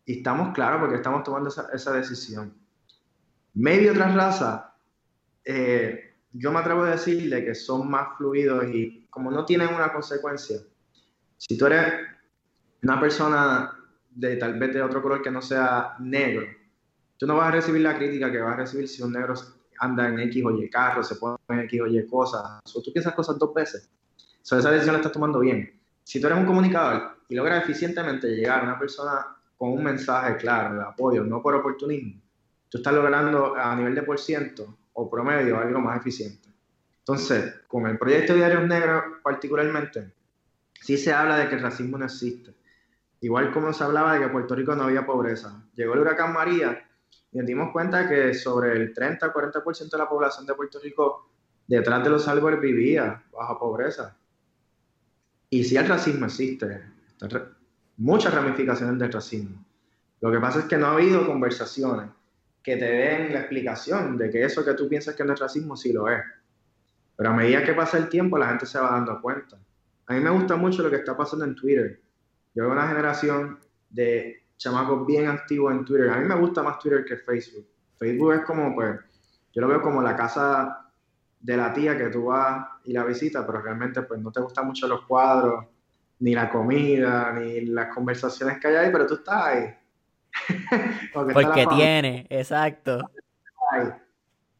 [0.04, 2.54] Y estamos claros porque estamos tomando esa, decisión.
[3.54, 4.74] Medio tras raza,
[5.44, 9.92] eh, yo me atrevo a decirle que son más fluidos y como no tienen una
[9.92, 10.58] consecuencia,
[11.36, 11.94] si tú eres
[12.82, 13.77] una persona
[14.18, 16.44] de tal vez de otro color que no sea negro,
[17.16, 19.34] tú no vas a recibir la crítica que vas a recibir si un negro
[19.78, 22.60] anda en X o Y carro, se pone en X o Y cosas.
[22.74, 23.88] O tú piensas cosas dos veces.
[24.42, 25.80] So, esa decisión la estás tomando bien.
[26.02, 30.36] Si tú eres un comunicador y logras eficientemente llegar a una persona con un mensaje
[30.36, 32.20] claro de apoyo, no por oportunismo,
[32.68, 36.48] tú estás logrando a nivel de por ciento o promedio algo más eficiente.
[37.00, 40.12] Entonces, con el proyecto Diarios Negros particularmente,
[40.80, 42.57] sí se habla de que el racismo no existe.
[43.20, 45.62] Igual como se hablaba de que en Puerto Rico no había pobreza.
[45.74, 46.86] Llegó el huracán María
[47.32, 51.30] y nos dimos cuenta que sobre el 30-40% de la población de Puerto Rico
[51.66, 54.16] detrás de los árboles vivía bajo pobreza.
[55.50, 56.82] Y si el racismo existe,
[57.96, 59.64] muchas ramificaciones del racismo.
[60.20, 62.10] Lo que pasa es que no ha habido conversaciones
[62.62, 65.76] que te den la explicación de que eso que tú piensas que no es racismo
[65.76, 66.22] sí lo es.
[67.16, 69.58] Pero a medida que pasa el tiempo, la gente se va dando cuenta.
[70.06, 72.00] A mí me gusta mucho lo que está pasando en Twitter.
[72.54, 73.58] Yo veo una generación
[73.90, 76.10] de chamacos bien activos en Twitter.
[76.10, 77.66] A mí me gusta más Twitter que Facebook.
[77.98, 78.98] Facebook es como, pues,
[79.52, 80.90] yo lo veo como la casa
[81.40, 84.66] de la tía que tú vas y la visitas, pero realmente, pues, no te gustan
[84.66, 85.64] mucho los cuadros,
[86.20, 89.74] ni la comida, ni las conversaciones que hay ahí, pero tú estás ahí.
[91.14, 93.00] Porque, tiene, exacto.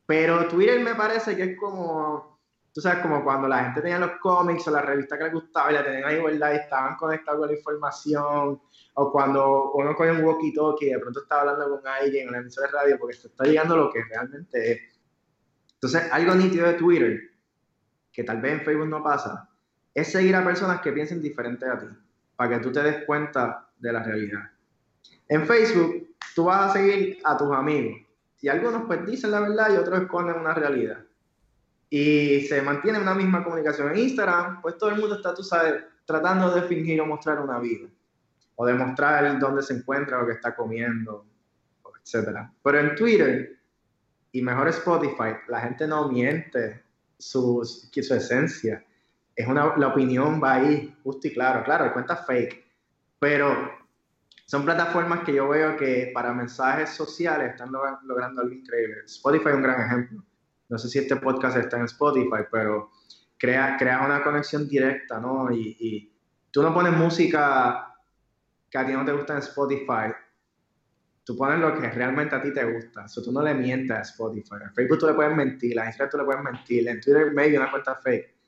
[0.07, 2.38] Pero Twitter me parece que es como
[2.79, 5.73] tú sabes, como cuando la gente tenía los cómics o la revista que le gustaba
[5.73, 6.53] y la tenían ahí ¿verdad?
[6.53, 8.61] y estaban conectados con la información,
[8.95, 12.39] o cuando uno coge un walkie-talkie y de pronto está hablando con alguien en la
[12.39, 14.81] emisora de radio porque se está llegando lo que realmente es.
[15.75, 17.21] Entonces, algo nítido de Twitter,
[18.13, 19.51] que tal vez en Facebook no pasa,
[19.93, 21.87] es seguir a personas que piensen diferente a ti,
[22.37, 24.53] para que tú te des cuenta de la realidad.
[25.27, 28.07] En Facebook, tú vas a seguir a tus amigos,
[28.41, 31.08] y algunos pues dicen la verdad y otros esconden una realidad
[31.91, 33.91] y se mantiene una misma comunicación.
[33.91, 37.59] En Instagram, pues todo el mundo está, tú sabes, tratando de fingir o mostrar una
[37.59, 37.89] vida,
[38.57, 41.25] o de mostrar dónde se encuentra, lo que está comiendo,
[42.05, 42.49] etc.
[42.63, 43.59] Pero en Twitter,
[44.33, 46.83] y mejor Spotify, la gente no miente
[47.19, 48.85] su, su esencia.
[49.35, 51.65] Es una, la opinión va ahí, justo y claro.
[51.65, 52.65] Claro, hay cuentas fake,
[53.19, 53.71] pero
[54.45, 59.03] son plataformas que yo veo que para mensajes sociales están logrando algo increíble.
[59.07, 60.28] Spotify es un gran ejemplo
[60.69, 62.91] no sé si este podcast está en Spotify, pero
[63.39, 65.51] crea, crea una conexión directa, ¿no?
[65.51, 66.13] Y,
[66.51, 67.95] tú no pones música
[68.71, 70.13] que a ti no te gusta en Spotify,
[71.25, 73.97] tú pones lo que realmente a ti te gusta, o sea, tú no le mientes
[73.97, 77.01] a Spotify, en Facebook tú le puedes mentir, en Instagram tú le puedes mentir, en
[77.01, 78.39] Twitter maybe una cuenta fake,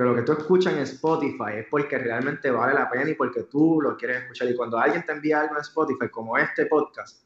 [0.00, 3.42] pero lo que tú escuchas en Spotify es porque realmente vale la pena y porque
[3.42, 4.48] tú lo quieres escuchar.
[4.48, 7.22] Y cuando alguien te envía algo en Spotify, como este podcast,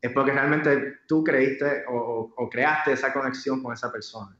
[0.00, 4.36] es porque realmente tú creíste o, creaste esa conexión con esa persona.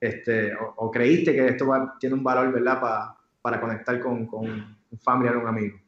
[0.00, 1.66] Este, o, creíste que esto
[1.98, 3.16] tiene un valor, ¿verdad?
[3.40, 4.44] para conectar con, con
[4.90, 5.78] un familiar o un amigo.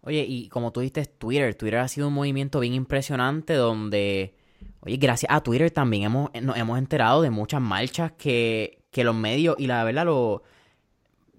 [0.00, 1.54] Oye, y como tú dijiste, Twitter.
[1.54, 4.34] Twitter ha sido un movimiento bien impresionante donde,
[4.80, 9.14] oye, gracias a Twitter también hemos, nos hemos enterado de muchas marchas que, que los
[9.14, 10.42] medios y la verdad lo...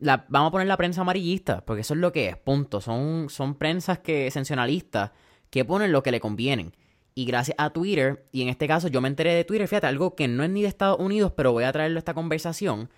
[0.01, 2.79] La, vamos a poner la prensa amarillista, porque eso es lo que es, punto.
[2.79, 5.11] Son, son prensas que, sensacionalistas
[5.49, 6.73] que ponen lo que le convienen.
[7.15, 10.15] Y gracias a Twitter, y en este caso yo me enteré de Twitter, fíjate, algo
[10.15, 12.89] que no es ni de Estados Unidos, pero voy a traerlo a esta conversación,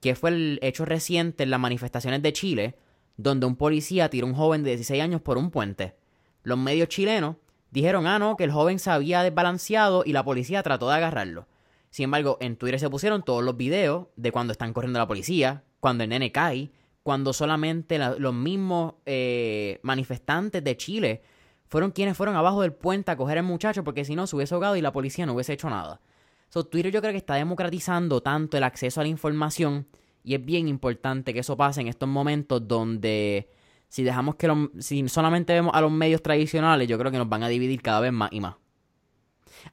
[0.00, 2.74] que fue el hecho reciente en las manifestaciones de Chile,
[3.16, 5.94] donde un policía tiró a un joven de 16 años por un puente.
[6.42, 7.36] Los medios chilenos
[7.70, 11.46] dijeron, ah, no, que el joven se había desbalanceado y la policía trató de agarrarlo.
[11.90, 15.64] Sin embargo, en Twitter se pusieron todos los videos de cuando están corriendo la policía,
[15.80, 16.70] cuando el nene cae,
[17.02, 21.22] cuando solamente los mismos eh, manifestantes de Chile
[21.70, 24.54] fueron quienes fueron abajo del puente a coger al muchacho porque si no se hubiese
[24.54, 26.00] ahogado y la policía no hubiese hecho nada.
[26.48, 29.86] So, Twitter yo creo que está democratizando tanto el acceso a la información
[30.24, 33.48] y es bien importante que eso pase en estos momentos donde
[33.88, 37.44] si dejamos que si solamente vemos a los medios tradicionales, yo creo que nos van
[37.44, 38.56] a dividir cada vez más y más.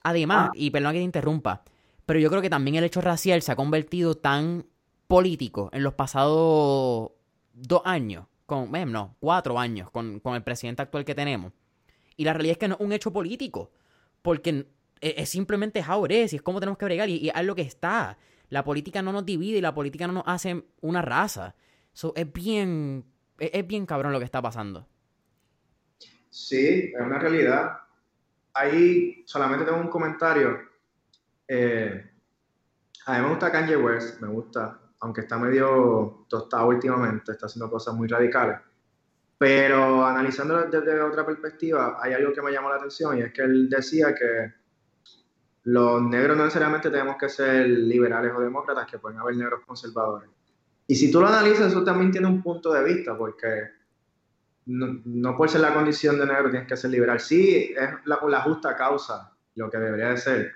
[0.04, 0.52] Además, ah.
[0.56, 1.64] y perdón que te interrumpa,
[2.06, 4.66] pero yo creo que también el hecho racial se ha convertido tan
[5.08, 7.12] político en los pasados
[7.54, 11.54] dos años, con, no, cuatro años con, el presidente actual que tenemos.
[12.18, 13.72] Y la realidad es que no es un hecho político,
[14.22, 14.68] porque
[15.00, 17.62] es, simplemente how it y es como tenemos que bregar y, y es lo que
[17.62, 18.18] está.
[18.50, 21.56] La política no nos divide y la política no nos hace una raza.
[21.94, 23.06] Eso es bien,
[23.40, 24.88] es, bien cabrón lo que está pasando.
[26.30, 27.78] Sí, es una realidad.
[28.54, 30.60] Ahí solamente tengo un comentario.
[31.48, 32.10] Eh,
[33.06, 37.70] a mí me gusta Kanye West, me gusta, aunque está medio tostado últimamente, está haciendo
[37.70, 38.60] cosas muy radicales.
[39.38, 43.44] Pero analizándolo desde otra perspectiva, hay algo que me llamó la atención y es que
[43.44, 44.54] él decía que
[45.66, 50.30] los negros no necesariamente tenemos que ser liberales o demócratas, que pueden haber negros conservadores.
[50.88, 53.70] Y si tú lo analizas, eso también tiene un punto de vista, porque
[54.66, 57.20] no, no por ser la condición de negro tienes que ser liberal.
[57.20, 60.52] Sí, es la, la justa causa lo que debería de ser,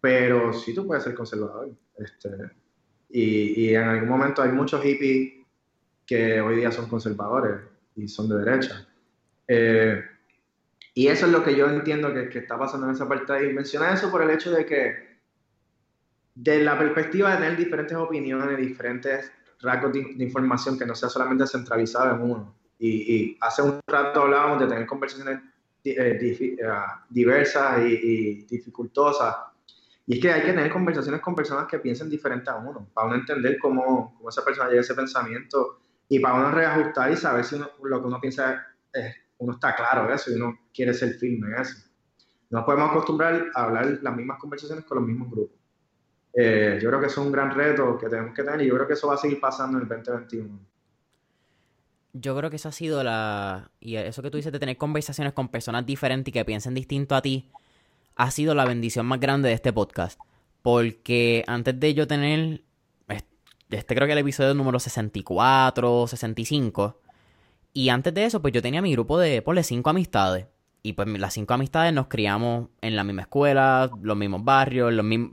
[0.00, 1.70] pero sí tú puedes ser conservador.
[1.96, 2.28] Este,
[3.10, 5.46] y, y en algún momento hay muchos hippies
[6.04, 8.86] que hoy día son conservadores y son de derecha.
[9.46, 10.02] Eh,
[10.94, 13.48] y eso es lo que yo entiendo que, que está pasando en esa parte.
[13.48, 15.18] Y menciona eso por el hecho de que,
[16.34, 19.30] de la perspectiva de tener diferentes opiniones, diferentes
[19.60, 22.54] rasgos de, información que no sea solamente centralizada en uno.
[22.78, 25.40] Y, hace un rato hablábamos de tener conversaciones
[25.84, 26.58] eh, eh,
[27.08, 29.36] diversas y, y, dificultosas.
[30.06, 33.06] Y es que hay que tener conversaciones con personas que piensen diferente a uno, para
[33.06, 37.16] uno entender cómo, cómo esa persona llega a ese pensamiento y para uno reajustar y
[37.16, 40.94] saber si lo que uno piensa es uno está claro de eso y uno quiere
[40.94, 41.76] ser firme en eso.
[42.50, 45.56] Nos podemos acostumbrar a hablar las mismas conversaciones con los mismos grupos.
[46.32, 48.74] Eh, yo creo que eso es un gran reto que tenemos que tener y yo
[48.74, 50.58] creo que eso va a seguir pasando en el 2021.
[52.12, 53.70] Yo creo que eso ha sido la...
[53.80, 57.16] Y eso que tú dices de tener conversaciones con personas diferentes y que piensen distinto
[57.16, 57.50] a ti,
[58.14, 60.20] ha sido la bendición más grande de este podcast.
[60.62, 62.62] Porque antes de yo tener...
[63.74, 67.00] Este creo que el episodio número 64, 65
[67.76, 70.46] y antes de eso, pues yo tenía mi grupo de, ponle, cinco amistades.
[70.84, 75.04] Y pues las cinco amistades nos criamos en la misma escuela, los mismos barrios, los
[75.04, 75.32] mismos...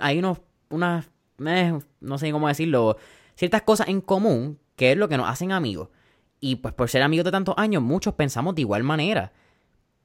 [0.00, 1.10] Hay unos, unas,
[1.44, 2.96] eh, no sé cómo decirlo,
[3.34, 5.88] ciertas cosas en común que es lo que nos hacen amigos.
[6.38, 9.32] Y pues por ser amigos de tantos años, muchos pensamos de igual manera.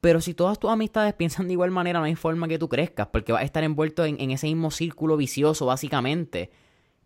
[0.02, 3.08] Pero si todas tus amistades piensan de igual manera, no hay forma que tú crezcas,
[3.08, 6.50] porque vas a estar envuelto en, en ese mismo círculo vicioso, básicamente.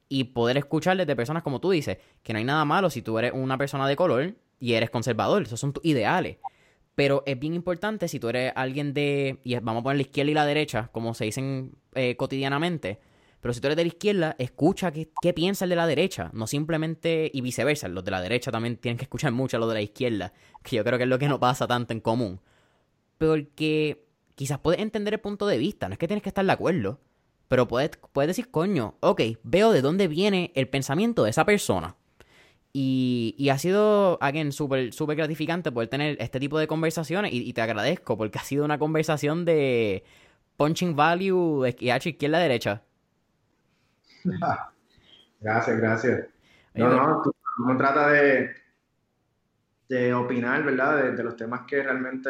[0.09, 3.17] Y poder escucharles de personas como tú dices, que no hay nada malo si tú
[3.19, 6.37] eres una persona de color y eres conservador, esos son tus ideales.
[6.95, 10.31] Pero es bien importante si tú eres alguien de, y vamos a poner la izquierda
[10.31, 12.99] y la derecha, como se dicen eh, cotidianamente,
[13.41, 16.29] pero si tú eres de la izquierda, escucha qué, qué piensa el de la derecha,
[16.33, 19.69] no simplemente, y viceversa, los de la derecha también tienen que escuchar mucho a los
[19.69, 22.41] de la izquierda, que yo creo que es lo que no pasa tanto en común.
[23.17, 24.05] Porque
[24.35, 26.99] quizás puedes entender el punto de vista, no es que tienes que estar de acuerdo,
[27.49, 31.95] pero puedes, puedes decir, coño, ok, veo de dónde viene el pensamiento de esa persona.
[32.71, 37.61] Y, ha sido, again, súper super gratificante poder tener este tipo de conversaciones y, te
[37.61, 40.03] agradezco porque ha sido una conversación de
[40.55, 42.83] punching value izquierda izquierda-derecha.
[45.41, 46.27] Gracias, gracias.
[46.73, 47.33] No, no, tú,
[47.65, 48.49] no trata de,
[49.87, 51.13] de opinar, ¿verdad?
[51.13, 52.29] De, los temas que realmente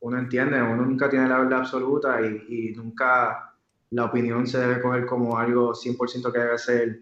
[0.00, 0.60] uno entiende.
[0.60, 3.47] Uno nunca tiene la verdad absoluta y, y nunca
[3.90, 7.00] la opinión se debe coger como algo 100% que debe ser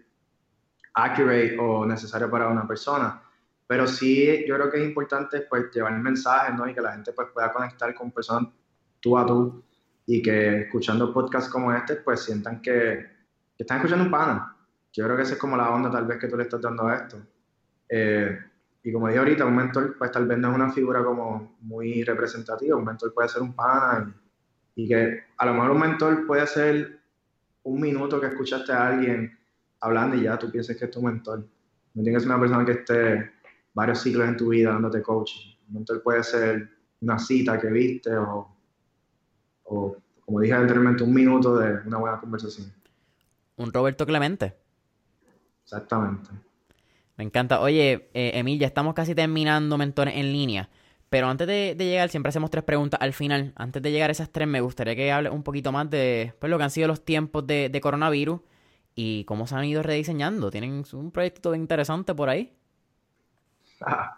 [0.93, 3.21] accurate o necesario para una persona.
[3.67, 6.67] Pero sí, yo creo que es importante pues llevar mensajes, ¿no?
[6.67, 8.49] Y que la gente pues pueda conectar con personas
[8.99, 9.63] tú a tú
[10.05, 13.17] y que escuchando podcasts como este pues sientan que,
[13.57, 14.55] están escuchando un pana.
[14.93, 16.87] Yo creo que esa es como la onda tal vez que tú le estás dando
[16.87, 17.17] a esto.
[17.89, 18.39] Eh,
[18.83, 22.03] y como dije ahorita, un mentor pues tal vez no es una figura como muy
[22.03, 24.26] representativa, un mentor puede ser un pana y,
[24.77, 26.99] y que a lo mejor un mentor puede ser
[27.63, 29.35] un minuto que escuchaste a alguien
[29.81, 31.39] hablando y ya tú piensas que es tu mentor.
[31.95, 33.31] No tienes que ser una persona que esté
[33.73, 35.55] varios ciclos en tu vida dándote coaching.
[35.69, 36.69] Un mentor puede ser
[37.01, 38.55] una cita que viste o,
[39.63, 42.71] o, como dije anteriormente, un minuto de una buena conversación.
[43.55, 44.55] Un Roberto Clemente.
[45.63, 46.29] Exactamente.
[47.15, 47.61] Me encanta.
[47.61, 50.69] Oye, eh, Emil, ya estamos casi terminando mentores en línea.
[51.09, 53.53] Pero antes de, llegar, siempre hacemos tres preguntas al final.
[53.55, 56.49] Antes de llegar a esas tres, me gustaría que hables un poquito más de pues,
[56.49, 58.41] lo que han sido los tiempos de, coronavirus
[58.93, 60.51] y cómo se han ido rediseñando.
[60.51, 62.53] ¿Tienen un proyecto interesante por ahí?
[63.81, 64.17] Ah,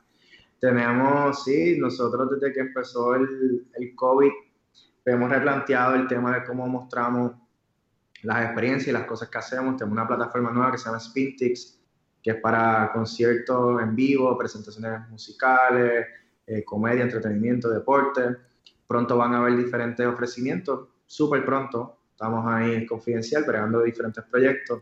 [0.59, 4.31] tenemos, sí, nosotros desde que empezó el, el COVID
[5.05, 7.33] hemos replanteado el tema de cómo mostramos
[8.23, 9.77] las experiencias y las cosas que hacemos.
[9.77, 11.79] Tenemos una plataforma nueva que se llama Spintix,
[12.21, 16.05] que es para conciertos en vivo, presentaciones musicales,
[16.49, 18.21] eh, comedia, entretenimiento, deporte.
[18.87, 21.99] Pronto van a haber diferentes ofrecimientos, súper pronto.
[22.11, 24.81] Estamos ahí confidencial, creando diferentes proyectos.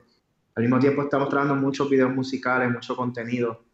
[0.55, 3.65] Al mismo tiempo estamos trabajando muchos videos musicales, mucho contenido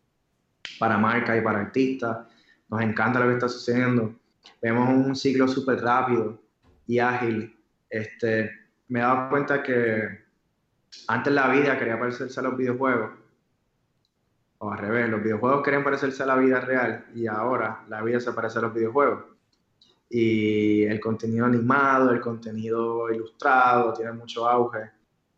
[0.80, 2.28] para marcas y para artistas.
[2.68, 4.16] Nos encanta lo que está sucediendo.
[4.60, 6.42] Vemos un ciclo súper rápido
[6.88, 7.56] y ágil.
[7.88, 8.50] Este,
[8.88, 10.02] me he dado cuenta que
[11.08, 13.23] antes la vida quería parecerse a los videojuegos
[14.64, 18.22] o al revés, los videojuegos querían parecerse a la vida real y ahora la vida
[18.22, 19.26] se parece a los videojuegos.
[20.10, 24.90] Y el contenido animado, el contenido ilustrado tiene mucho auge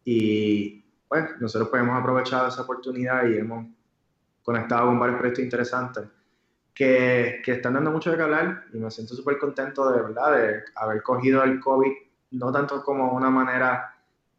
[0.03, 3.65] y pues nosotros pues hemos aprovechado esa oportunidad y hemos
[4.43, 6.03] conectado con varios proyectos interesantes
[6.71, 10.63] que, que están dando mucho de hablar y me siento súper contento de verdad de
[10.75, 11.91] haber cogido el COVID
[12.31, 13.95] no tanto como una manera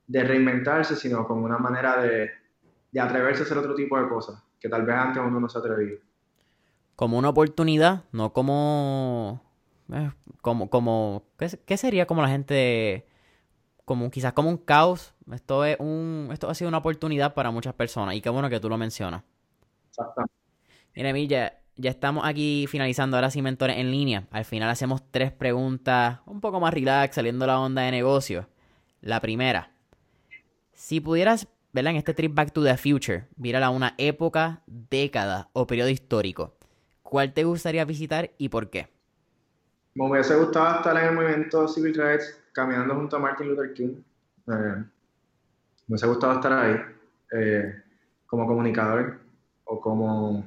[0.07, 2.31] de reinventarse, sino como una manera de,
[2.93, 5.59] de atreverse a hacer otro tipo de cosas que tal vez antes uno no se
[5.59, 5.97] atrevía.
[6.97, 9.43] Como una oportunidad, no como...
[9.93, 10.11] Eh,
[10.41, 13.07] como, como ¿qué, sería como la gente
[13.85, 17.73] como quizás como un caos esto es un esto ha sido una oportunidad para muchas
[17.75, 19.23] personas y qué bueno que tú lo mencionas.
[19.91, 20.35] Exactamente.
[20.97, 24.27] Mira Emilia ya estamos aquí finalizando ahora sí mentores en línea.
[24.33, 28.49] Al final hacemos tres preguntas un poco más relax saliendo la onda de negocio.
[29.01, 29.71] La primera
[30.73, 31.91] si pudieras ¿verdad?
[31.91, 36.57] En este trip Back to the Future, mírala a una época, década o periodo histórico.
[37.03, 38.89] ¿Cuál te gustaría visitar y por qué?
[39.95, 44.03] Me hubiese gustado estar en el movimiento Civil Rights caminando junto a Martin Luther King.
[44.49, 44.87] Eh, me
[45.89, 46.77] hubiese gustado estar ahí
[47.33, 47.75] eh,
[48.27, 49.21] como comunicador
[49.65, 50.47] o como...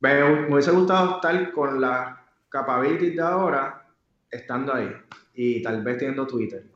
[0.00, 3.86] Me, hubiese gustado estar con la capability de ahora
[4.30, 4.94] estando ahí
[5.32, 6.73] y tal vez teniendo Twitter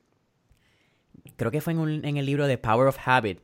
[1.39, 3.41] creo que fue en, el libro de Power of Habit,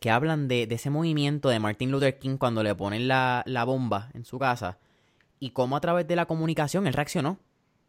[0.00, 4.26] que hablan de, ese movimiento de Martin Luther King cuando le ponen la, bomba en
[4.26, 4.78] su casa
[5.40, 7.38] y cómo a través de la comunicación él reaccionó.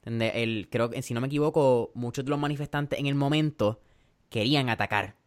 [0.06, 3.82] El, creo que, si no me equivoco, muchos de los manifestantes en el momento
[4.30, 5.18] querían atacar.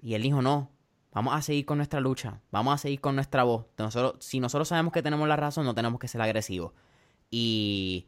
[0.00, 0.70] Y él dijo, no,
[1.12, 3.66] vamos a seguir con nuestra lucha, vamos a seguir con nuestra voz.
[4.20, 6.72] Si nosotros sabemos que tenemos la razón, no tenemos que ser agresivos.
[7.30, 8.06] Y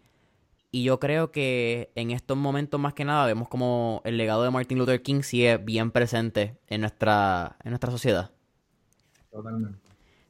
[0.71, 4.51] y yo creo que en estos momentos más que nada vemos como el legado de
[4.51, 8.31] Martin Luther King sigue bien presente en nuestra, en nuestra sociedad.
[9.31, 9.79] Totalmente.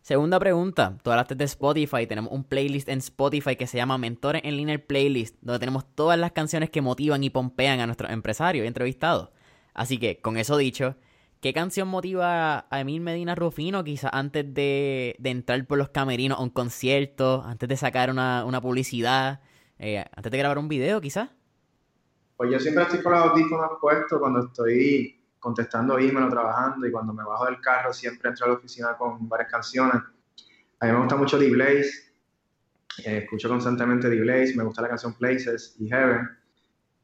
[0.01, 4.41] Segunda pregunta, tú hablaste de Spotify, tenemos un playlist en Spotify que se llama Mentores
[4.45, 8.65] en Línea Playlist, donde tenemos todas las canciones que motivan y pompean a nuestros empresarios
[8.65, 9.31] y entrevistados.
[9.75, 10.97] Así que, con eso dicho,
[11.41, 16.39] ¿qué canción motiva a Emil Medina Rufino quizás antes de, de entrar por los camerinos
[16.39, 19.41] a un concierto, antes de sacar una, una publicidad?
[19.79, 21.31] Eh, antes de grabar un video, quizás.
[22.37, 26.91] Pues yo siempre estoy con los audífonos puestos cuando estoy contestando email o trabajando y
[26.91, 30.03] cuando me bajo del carro siempre entro a la oficina con varias canciones.
[30.81, 32.13] A mí me gusta mucho The Blaze,
[33.05, 36.29] eh, escucho constantemente The Blaze, me gusta la canción Places y Heaven.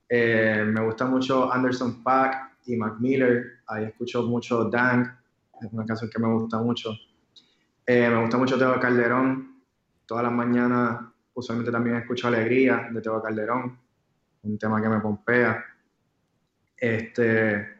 [0.08, 5.08] Eh, me gusta mucho Anderson Pack y Mac Miller, ahí escucho mucho Dank,
[5.60, 6.90] es una canción que me gusta mucho.
[7.86, 9.62] me gusta mucho Teo Calderón,
[10.06, 13.78] todas las mañanas usualmente también escucho Alegría de Teo Calderón,
[14.42, 15.64] un tema que me pompea.
[16.76, 17.74] Este,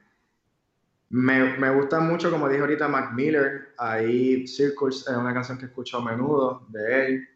[1.10, 3.74] me, me, gusta mucho, como dije ahorita, Mac Miller.
[3.78, 7.28] Ahí Circus es una canción que escucho a menudo de él.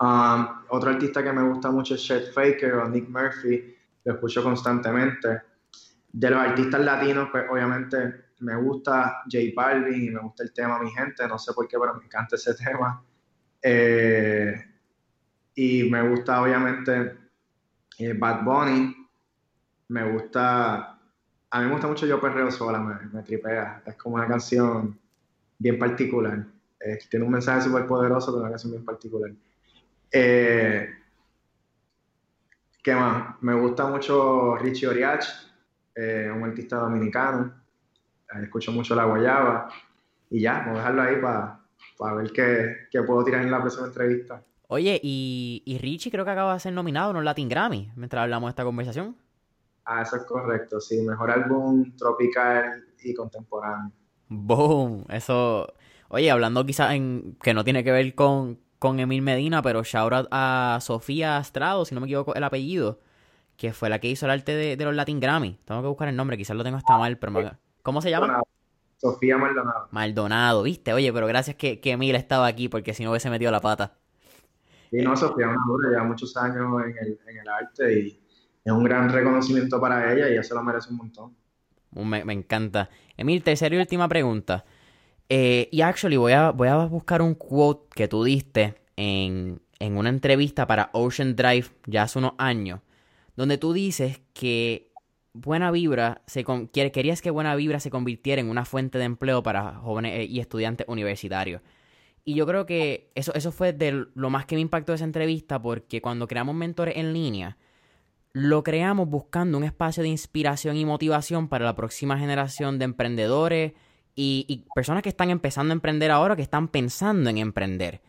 [0.00, 3.74] Um, otro artista que me gusta mucho es Chet Faker o Nick Murphy.
[4.04, 5.42] Lo escucho constantemente.
[6.12, 10.78] De los artistas latinos, pues obviamente me gusta J Balvin y me gusta el tema
[10.78, 13.02] Mi Gente, no sé por qué, pero me encanta ese tema.
[13.62, 14.73] Eh,
[15.54, 17.16] y me gusta obviamente
[17.98, 18.94] eh, Bad Bunny,
[19.88, 20.98] me gusta,
[21.50, 24.98] a mí me gusta mucho Yo Perreo Sola, me, tripea, es como una canción
[25.58, 26.44] bien particular,
[27.08, 29.30] tiene un mensaje súper poderoso, pero una canción bien particular.
[30.12, 30.88] Eh,
[32.84, 33.36] ¿Qué más?
[33.40, 35.24] Me gusta mucho Richie Oriach,
[35.94, 37.54] eh, un artista dominicano.
[38.42, 39.70] Escucho mucho La Guayaba.
[40.28, 41.16] Y ya, vamos a dejarlo ahí
[41.96, 44.42] para ver qué, puedo tirar en la próxima entrevista.
[44.68, 48.22] Oye, y, y, Richie creo que acaba de ser nominado en un Latin Grammy mientras
[48.22, 49.16] hablamos de esta conversación.
[49.84, 51.02] Ah, eso es correcto, sí.
[51.02, 53.92] Mejor álbum tropical y contemporáneo.
[54.28, 55.74] Boom, eso...
[56.08, 60.12] Oye, hablando quizás en que no tiene que ver con, con Emil Medina, pero shout
[60.12, 63.00] out a Sofía Astrado, si no me equivoco el apellido,
[63.56, 65.58] que fue la que hizo el arte de, los Latin Grammy.
[65.64, 67.52] Tengo que buscar el nombre, quizás lo tengo hasta mal, pero
[67.82, 68.42] ¿cómo se llama?
[68.96, 69.88] Sofía Maldonado.
[69.90, 73.50] Maldonado, viste, oye, pero gracias que, que Emil estaba aquí, porque si no hubiese metido
[73.50, 73.94] la pata.
[74.94, 78.20] Sí, no, Sofía Maldonado lleva muchos años en el, en el arte y
[78.64, 81.36] es un gran reconocimiento para ella y ella se lo merece un montón.
[81.90, 82.88] Me, encanta.
[83.16, 84.64] Emil, tercera y última pregunta.
[85.28, 90.10] Eh, y actually voy a, voy a buscar un quote que tú diste en, una
[90.10, 92.78] entrevista para Ocean Drive ya hace unos años,
[93.34, 94.92] donde tú dices que
[95.32, 99.74] Buena Vibra se querías que Buena Vibra se convirtiera en una fuente de empleo para
[99.74, 101.62] jóvenes eh, y estudiantes universitarios.
[102.24, 105.04] Y yo creo que eso, eso fue de lo más que me impactó de esa
[105.04, 107.58] entrevista, porque cuando creamos mentores en línea,
[108.32, 113.72] lo creamos buscando un espacio de inspiración y motivación para la próxima generación de emprendedores,
[114.16, 118.00] y, personas que están empezando a emprender ahora, que están pensando en emprender.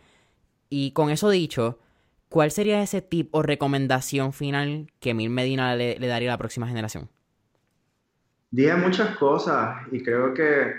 [0.69, 1.79] Y con eso dicho,
[2.29, 6.67] ¿cuál sería ese tip o recomendación final que Mil Medina le, daría a la próxima
[6.67, 7.09] generación?
[8.51, 10.73] Dije muchas cosas y creo que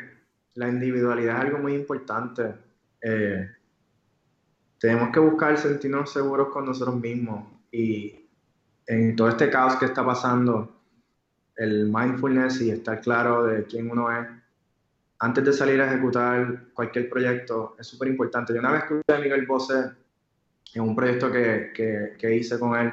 [0.55, 2.55] la individualidad es algo muy importante.
[3.09, 3.49] Eh,
[4.81, 8.29] tenemos que buscar sentirnos seguros con nosotros mismos y
[8.85, 10.83] en todo este caos que está pasando,
[11.55, 14.27] el mindfulness y estar claro de quién uno es
[15.21, 18.53] antes de salir a ejecutar cualquier proyecto es súper importante.
[18.53, 19.93] Yo una vez escuché a Miguel Bosé
[20.75, 21.73] en un proyecto que,
[22.19, 22.93] que, hice con él,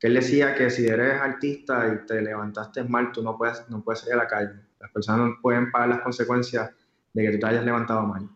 [0.00, 3.84] que él decía que si eres artista y te levantaste mal, tú no puedes, no
[3.84, 4.54] puedes salir a la calle.
[4.80, 6.72] Las personas no pueden pagar las consecuencias
[7.12, 8.28] de que tú te hayas levantado mal.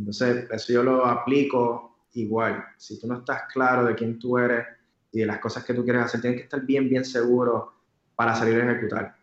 [0.00, 2.64] Entonces, eso yo lo aplico igual.
[2.78, 4.66] Si tú no estás claro de quién tú eres
[5.12, 7.74] y de las cosas que tú quieres hacer, tienes que estar bien, bien seguro
[8.16, 9.14] para salir a ejecutar.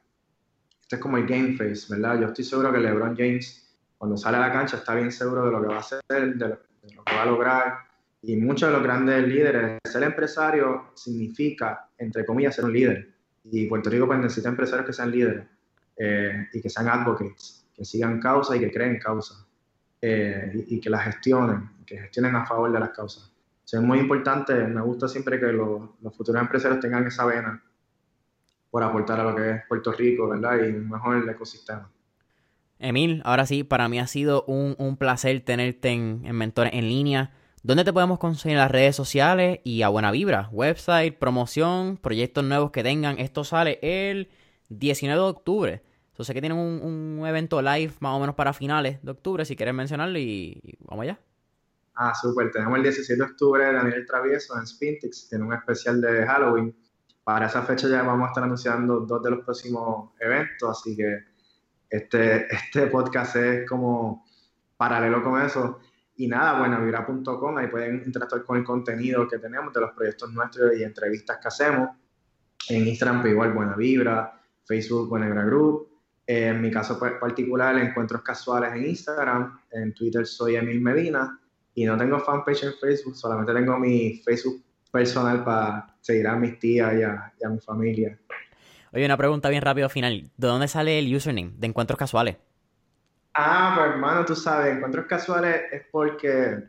[0.79, 2.19] Este es como el game face, ¿verdad?
[2.21, 5.51] Yo estoy seguro que LeBron James, cuando sale a la cancha, está bien seguro de
[5.51, 6.59] lo que va a hacer, de lo,
[7.05, 7.73] que va a lograr.
[8.21, 13.15] Y muchos de los grandes líderes, ser empresario significa, entre comillas, ser un líder.
[13.45, 15.43] Y Puerto Rico pues, necesita empresarios que sean líderes
[15.97, 19.46] eh, y que sean advocates, que sigan causa y que creen causa.
[19.99, 23.31] Eh, y, que las gestionen, que gestionen a favor de las causas.
[23.65, 27.63] es muy importante, me gusta siempre que los, futuros empresarios tengan esa vena
[28.69, 30.59] por aportar a lo que es Puerto Rico, ¿verdad?
[30.67, 31.89] Y mejor el ecosistema.
[32.77, 37.31] Emil, ahora sí, para mí ha sido un, placer tenerte en, en, Mentores en línea.
[37.63, 40.47] ¿Dónde te podemos conseguir en las redes sociales y a buena vibra?
[40.51, 43.17] Website, promoción, proyectos nuevos que tengan.
[43.17, 44.29] Esto sale el
[44.69, 45.86] 19 de octubre.
[46.17, 49.55] Entonces sé que tienen un, evento live más o menos para finales de octubre, si
[49.55, 51.19] quieres mencionarlo y, vamos allá.
[51.93, 52.51] Ah, súper.
[52.51, 56.75] Tenemos el 17 de octubre Daniel Travieso en Spintix, tiene un especial de Halloween
[57.23, 61.25] para esa fecha ya vamos a estar anunciando dos de los próximos eventos, así que
[61.87, 64.25] este, este podcast es como
[64.75, 65.81] paralelo con eso.
[66.15, 70.75] Y nada, buenavibra.com, ahí pueden interactuar con el contenido que tenemos de los proyectos nuestros
[70.79, 71.89] y entrevistas que hacemos.
[72.69, 75.96] En Instagram, pues igual Buena Vibra, Facebook Buena Vibra Group.
[76.27, 79.59] En mi caso particular, encuentros casuales en Instagram.
[79.71, 81.39] En Twitter soy Emil Medina.
[81.73, 86.59] Y no tengo fanpage en Facebook, solamente tengo mi Facebook personal para seguir a mis
[86.59, 88.17] tías y a, mi familia.
[88.91, 90.29] Oye, una pregunta bien rápido final.
[90.35, 92.37] ¿De dónde sale el username de Encuentros Casuales?
[93.35, 96.63] Ah, pues hermano, tú sabes, Encuentros Casuales es porque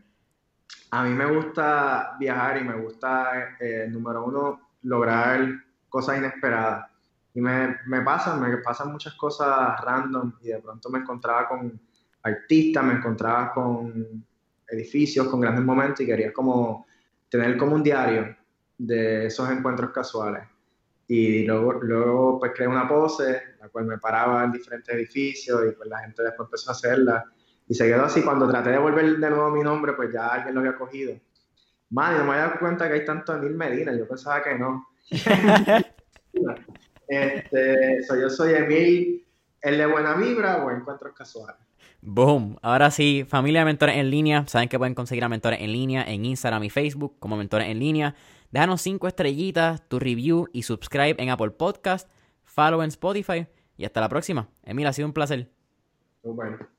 [0.91, 5.49] a mí me gusta viajar y me gusta, eh, número uno, lograr
[5.89, 6.91] cosas inesperadas.
[7.35, 11.81] Y me, me pasan, me pasan muchas cosas random y de pronto me encontraba con
[12.23, 14.25] artistas, me encontraba con
[14.69, 16.87] edificios, con grandes momentos y quería como
[17.29, 18.37] tener como un diario
[18.77, 20.45] de esos encuentros casuales.
[21.07, 25.73] Y luego, luego pues creé una pose, la cual me paraba en diferentes edificios y
[25.73, 27.25] pues la gente después empezó a hacerla.
[27.67, 28.23] Y se quedó así.
[28.23, 31.19] Cuando traté de volver de nuevo mi nombre, pues ya alguien lo había cogido.
[31.91, 33.97] Man, no me había dado cuenta que hay tanto Emil Medina.
[33.97, 34.89] Yo pensaba que no.
[37.09, 39.25] este, yo soy Emil
[39.61, 41.57] el de buena vibra o encuentros casuales.
[42.01, 42.57] Boom.
[42.63, 44.47] Ahora sí, familia de mentores en línea.
[44.47, 47.79] Saben que pueden conseguir a mentores en línea en Instagram y Facebook como mentores en
[47.79, 48.15] línea.
[48.51, 52.09] Déjanos cinco estrellitas, tu review y subscribe en Apple Podcast,
[52.45, 53.47] follow en Spotify.
[53.77, 54.49] Y hasta la próxima.
[54.65, 55.51] Emil, ha sido un placer.
[56.23, 56.78] Bueno.